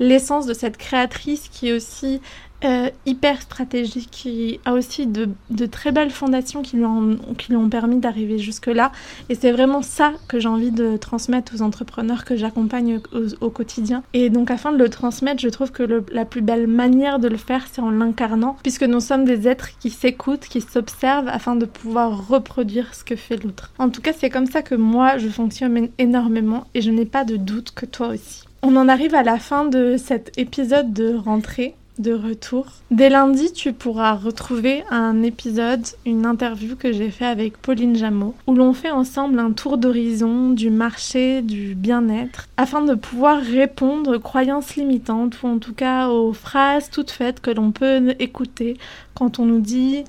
L'essence 0.00 0.46
de 0.46 0.54
cette 0.54 0.76
créatrice 0.76 1.48
qui 1.52 1.68
est 1.68 1.72
aussi 1.72 2.20
euh, 2.64 2.90
hyper 3.06 3.40
stratégique, 3.42 4.08
qui 4.10 4.60
a 4.64 4.72
aussi 4.72 5.06
de, 5.06 5.28
très 5.66 5.92
belles 5.92 6.10
fondations 6.10 6.62
qui 6.62 6.76
lui 6.76 6.84
ont, 6.84 7.68
permis 7.68 7.98
d'arriver 7.98 8.38
jusque-là. 8.38 8.92
Et 9.28 9.34
c'est 9.34 9.52
vraiment 9.52 9.82
ça 9.82 10.12
que 10.28 10.38
j'ai 10.38 10.48
envie 10.48 10.70
de 10.70 10.96
transmettre 10.96 11.54
aux 11.54 11.62
entrepreneurs 11.62 12.24
que 12.24 12.36
j'accompagne 12.36 13.00
au, 13.40 13.50
quotidien. 13.50 14.02
Et 14.12 14.30
donc 14.30 14.50
afin 14.50 14.72
de 14.72 14.78
le 14.78 14.88
transmettre, 14.88 15.40
je 15.40 15.48
trouve 15.48 15.70
que 15.70 16.04
la 16.12 16.24
plus 16.24 16.42
belle 16.42 16.66
manière 16.66 17.18
de 17.18 17.28
le 17.28 17.36
faire, 17.36 17.66
c'est 17.70 17.80
en 17.80 17.90
l'incarnant, 17.90 18.56
puisque 18.62 18.84
nous 18.84 19.00
sommes 19.00 19.24
des 19.24 19.48
êtres 19.48 19.78
qui 19.78 19.90
s'écoutent, 19.90 20.46
qui 20.48 20.60
s'observent 20.60 21.28
afin 21.28 21.56
de 21.56 21.66
pouvoir 21.66 22.28
reproduire 22.28 22.94
ce 22.94 23.04
que 23.04 23.16
fait 23.16 23.42
l'autre. 23.42 23.72
En 23.78 23.90
tout 23.90 24.00
cas, 24.00 24.12
c'est 24.12 24.30
comme 24.30 24.46
ça 24.46 24.62
que 24.62 24.74
moi, 24.74 25.18
je 25.18 25.28
fonctionne 25.28 25.88
énormément 25.98 26.66
et 26.74 26.80
je 26.80 26.90
n'ai 26.90 27.06
pas 27.06 27.24
de 27.24 27.36
doute 27.36 27.72
que 27.74 27.86
toi 27.86 28.08
aussi. 28.08 28.44
On 28.62 28.76
en 28.76 28.88
arrive 28.88 29.14
à 29.14 29.22
la 29.22 29.38
fin 29.38 29.66
de 29.66 29.96
cet 29.98 30.38
épisode 30.38 30.92
de 30.92 31.14
rentrée 31.14 31.74
de 31.98 32.12
retour. 32.12 32.66
Dès 32.90 33.08
lundi, 33.08 33.52
tu 33.52 33.72
pourras 33.72 34.14
retrouver 34.14 34.84
un 34.90 35.22
épisode, 35.22 35.86
une 36.06 36.26
interview 36.26 36.76
que 36.76 36.92
j'ai 36.92 37.10
fait 37.10 37.26
avec 37.26 37.58
Pauline 37.58 37.96
Jameau, 37.96 38.34
où 38.46 38.54
l'on 38.54 38.72
fait 38.72 38.90
ensemble 38.90 39.38
un 39.38 39.52
tour 39.52 39.78
d'horizon 39.78 40.50
du 40.50 40.70
marché 40.70 41.42
du 41.42 41.74
bien-être, 41.74 42.48
afin 42.56 42.82
de 42.82 42.94
pouvoir 42.94 43.40
répondre 43.40 44.16
aux 44.16 44.20
croyances 44.20 44.76
limitantes, 44.76 45.42
ou 45.42 45.46
en 45.46 45.58
tout 45.58 45.74
cas 45.74 46.08
aux 46.08 46.32
phrases 46.32 46.90
toutes 46.90 47.10
faites 47.10 47.40
que 47.40 47.50
l'on 47.50 47.70
peut 47.70 48.14
écouter 48.18 48.76
quand 49.14 49.38
on 49.38 49.44
nous 49.44 49.60
dit 49.60 50.04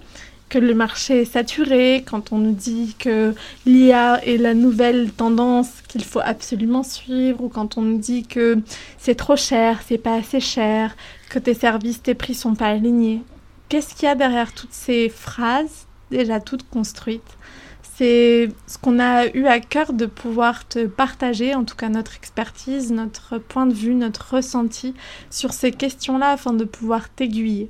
que 0.56 0.60
le 0.62 0.74
marché 0.74 1.24
est 1.24 1.26
saturé, 1.26 2.06
quand 2.10 2.32
on 2.32 2.38
nous 2.38 2.54
dit 2.54 2.96
que 2.98 3.36
l'IA 3.66 4.26
est 4.26 4.38
la 4.38 4.54
nouvelle 4.54 5.12
tendance 5.12 5.82
qu'il 5.90 6.06
faut 6.06 6.22
absolument 6.24 6.82
suivre, 6.84 7.44
ou 7.44 7.50
quand 7.50 7.78
on 7.78 7.82
nous 7.82 7.98
dit 7.98 8.24
que 8.24 8.60
c'est 8.98 9.16
trop 9.16 9.36
cher, 9.36 9.82
c'est 9.86 9.98
pas 9.98 10.16
assez 10.16 10.40
cher, 10.40 10.96
que 11.30 11.40
tes 11.40 11.54
services, 11.54 12.02
tes 12.02 12.14
prix 12.14 12.36
sont 12.36 12.56
pas 12.56 12.68
alignés. 12.68 13.22
Qu'est-ce 13.68 13.96
qu'il 13.96 14.06
y 14.06 14.08
a 14.10 14.16
derrière 14.16 14.54
toutes 14.54 14.72
ces 14.72 15.10
phrases, 15.10 15.88
déjà 16.10 16.40
toutes 16.40 16.70
construites? 16.70 17.38
C'est 17.98 18.48
ce 18.66 18.78
qu'on 18.78 18.98
a 19.00 19.28
eu 19.28 19.48
à 19.48 19.60
cœur 19.60 19.92
de 19.92 20.06
pouvoir 20.06 20.66
te 20.66 20.86
partager, 20.86 21.54
en 21.54 21.66
tout 21.66 21.76
cas 21.76 21.90
notre 21.90 22.16
expertise, 22.16 22.94
notre 22.94 23.40
point 23.40 23.66
de 23.66 23.74
vue, 23.74 23.94
notre 23.94 24.36
ressenti 24.36 24.94
sur 25.30 25.52
ces 25.52 25.74
questions-là 25.74 26.30
afin 26.30 26.54
de 26.54 26.64
pouvoir 26.64 27.10
t'aiguiller. 27.10 27.70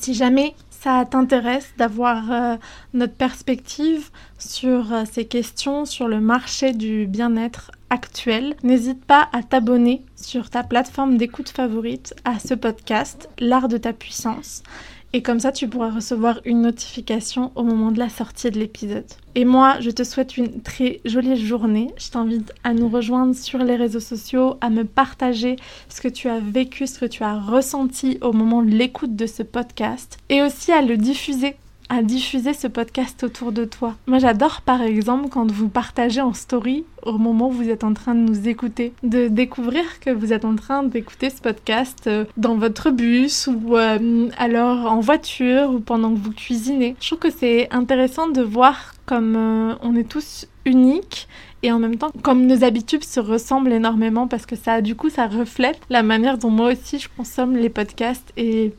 Si 0.00 0.12
jamais 0.12 0.56
ça 0.84 1.06
t'intéresse 1.06 1.72
d'avoir 1.78 2.30
euh, 2.30 2.56
notre 2.92 3.14
perspective 3.14 4.10
sur 4.38 4.92
euh, 4.92 5.04
ces 5.10 5.24
questions, 5.24 5.86
sur 5.86 6.08
le 6.08 6.20
marché 6.20 6.74
du 6.74 7.06
bien-être 7.06 7.70
actuel, 7.88 8.54
n'hésite 8.62 9.02
pas 9.02 9.30
à 9.32 9.42
t'abonner 9.42 10.04
sur 10.14 10.50
ta 10.50 10.62
plateforme 10.62 11.16
d'écoute 11.16 11.48
favorite 11.48 12.14
à 12.26 12.38
ce 12.38 12.52
podcast, 12.52 13.30
L'art 13.38 13.68
de 13.68 13.78
ta 13.78 13.94
puissance. 13.94 14.62
Et 15.16 15.22
comme 15.22 15.38
ça, 15.38 15.52
tu 15.52 15.68
pourras 15.68 15.90
recevoir 15.90 16.40
une 16.44 16.62
notification 16.62 17.52
au 17.54 17.62
moment 17.62 17.92
de 17.92 18.00
la 18.00 18.08
sortie 18.08 18.50
de 18.50 18.58
l'épisode. 18.58 19.06
Et 19.36 19.44
moi, 19.44 19.76
je 19.78 19.90
te 19.90 20.02
souhaite 20.02 20.36
une 20.36 20.60
très 20.60 21.00
jolie 21.04 21.36
journée. 21.36 21.86
Je 21.96 22.10
t'invite 22.10 22.52
à 22.64 22.74
nous 22.74 22.88
rejoindre 22.88 23.32
sur 23.32 23.60
les 23.60 23.76
réseaux 23.76 24.00
sociaux, 24.00 24.56
à 24.60 24.70
me 24.70 24.82
partager 24.82 25.54
ce 25.88 26.00
que 26.00 26.08
tu 26.08 26.28
as 26.28 26.40
vécu, 26.40 26.88
ce 26.88 26.98
que 26.98 27.06
tu 27.06 27.22
as 27.22 27.38
ressenti 27.38 28.18
au 28.22 28.32
moment 28.32 28.64
de 28.64 28.70
l'écoute 28.70 29.14
de 29.14 29.26
ce 29.26 29.44
podcast. 29.44 30.18
Et 30.30 30.42
aussi 30.42 30.72
à 30.72 30.82
le 30.82 30.96
diffuser 30.96 31.54
à 31.88 32.02
diffuser 32.02 32.54
ce 32.54 32.66
podcast 32.66 33.22
autour 33.24 33.52
de 33.52 33.64
toi. 33.64 33.94
Moi 34.06 34.18
j'adore 34.18 34.62
par 34.62 34.82
exemple 34.82 35.28
quand 35.28 35.50
vous 35.50 35.68
partagez 35.68 36.20
en 36.20 36.32
story 36.32 36.84
au 37.02 37.18
moment 37.18 37.48
où 37.48 37.52
vous 37.52 37.68
êtes 37.68 37.84
en 37.84 37.92
train 37.92 38.14
de 38.14 38.20
nous 38.20 38.48
écouter, 38.48 38.92
de 39.02 39.28
découvrir 39.28 40.00
que 40.00 40.10
vous 40.10 40.32
êtes 40.32 40.44
en 40.44 40.56
train 40.56 40.82
d'écouter 40.82 41.30
ce 41.30 41.40
podcast 41.40 42.06
euh, 42.06 42.24
dans 42.36 42.56
votre 42.56 42.90
bus 42.90 43.48
ou 43.48 43.76
euh, 43.76 44.28
alors 44.38 44.90
en 44.90 45.00
voiture 45.00 45.70
ou 45.70 45.80
pendant 45.80 46.12
que 46.12 46.18
vous 46.18 46.32
cuisinez. 46.32 46.96
Je 47.00 47.06
trouve 47.08 47.18
que 47.18 47.30
c'est 47.30 47.72
intéressant 47.72 48.28
de 48.28 48.42
voir 48.42 48.94
comme 49.06 49.36
euh, 49.36 49.74
on 49.82 49.94
est 49.96 50.08
tous 50.08 50.46
uniques 50.64 51.28
et 51.62 51.72
en 51.72 51.78
même 51.78 51.96
temps 51.96 52.10
comme 52.22 52.46
nos 52.46 52.64
habitudes 52.64 53.04
se 53.04 53.20
ressemblent 53.20 53.72
énormément 53.72 54.26
parce 54.28 54.46
que 54.46 54.56
ça 54.56 54.80
du 54.80 54.94
coup 54.94 55.10
ça 55.10 55.26
reflète 55.26 55.80
la 55.90 56.02
manière 56.02 56.38
dont 56.38 56.50
moi 56.50 56.72
aussi 56.72 56.98
je 56.98 57.08
consomme 57.14 57.56
les 57.56 57.68
podcasts 57.68 58.32
et 58.36 58.72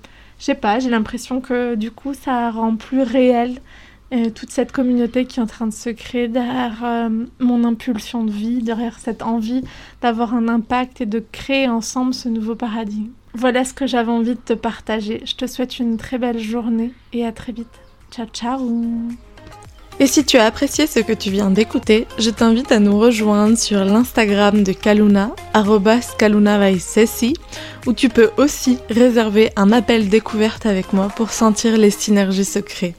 je 0.46 0.52
sais 0.52 0.56
pas, 0.56 0.78
j'ai 0.78 0.92
l'impression 0.92 1.42
que 1.42 1.74
du 1.74 1.90
coup 1.90 2.14
ça 2.14 2.52
rend 2.52 2.76
plus 2.76 3.02
réel 3.02 3.62
euh, 4.14 4.30
toute 4.30 4.52
cette 4.52 4.72
communauté 4.72 5.26
qui 5.26 5.40
est 5.40 5.42
en 5.42 5.48
train 5.48 5.66
de 5.66 5.74
se 5.74 5.90
créer 5.90 6.28
derrière 6.28 6.84
euh, 6.86 7.26
mon 7.40 7.64
impulsion 7.64 8.24
de 8.24 8.30
vie, 8.30 8.62
derrière 8.62 9.00
cette 9.00 9.24
envie 9.24 9.64
d'avoir 10.04 10.36
un 10.36 10.48
impact 10.48 11.02
et 11.02 11.08
de 11.08 11.24
créer 11.32 11.68
ensemble 11.68 12.14
ce 12.14 12.30
nouveau 12.30 12.54
paradigme. 12.54 13.10
Voilà 13.34 13.66
ce 13.66 13.74
que 13.74 13.88
j'avais 13.88 14.12
envie 14.12 14.36
de 14.36 14.40
te 14.40 14.54
partager. 14.54 15.24
Je 15.26 15.34
te 15.34 15.48
souhaite 15.48 15.80
une 15.80 15.98
très 15.98 16.20
belle 16.20 16.40
journée 16.40 16.94
et 17.12 17.26
à 17.26 17.32
très 17.32 17.52
vite. 17.52 17.80
Ciao 18.12 18.28
ciao 18.28 18.60
et 20.00 20.08
si 20.08 20.26
tu 20.26 20.38
as 20.38 20.46
apprécié 20.46 20.88
ce 20.88 21.00
que 21.00 21.14
tu 21.14 21.30
viens 21.30 21.50
d'écouter, 21.50 22.06
je 22.20 22.30
t'invite 22.30 22.72
à 22.72 22.80
nous 22.80 23.00
rejoindre 23.00 23.58
sur 23.58 23.86
l'Instagram 23.86 24.64
de 24.64 24.74
Kaluna, 24.74 25.32
@kalunavaisesi, 26.18 27.34
où 27.86 27.94
tu 27.94 28.10
peux 28.10 28.32
aussi 28.38 28.78
réserver 28.90 29.52
un 29.56 29.72
appel 29.72 30.10
découverte 30.10 30.66
avec 30.66 30.92
moi 30.92 31.08
pour 31.16 31.32
sentir 31.32 31.78
les 31.78 31.92
synergies 31.92 32.46
secrets. 32.46 32.96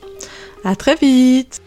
À 0.64 0.74
très 0.74 0.94
vite 0.94 1.60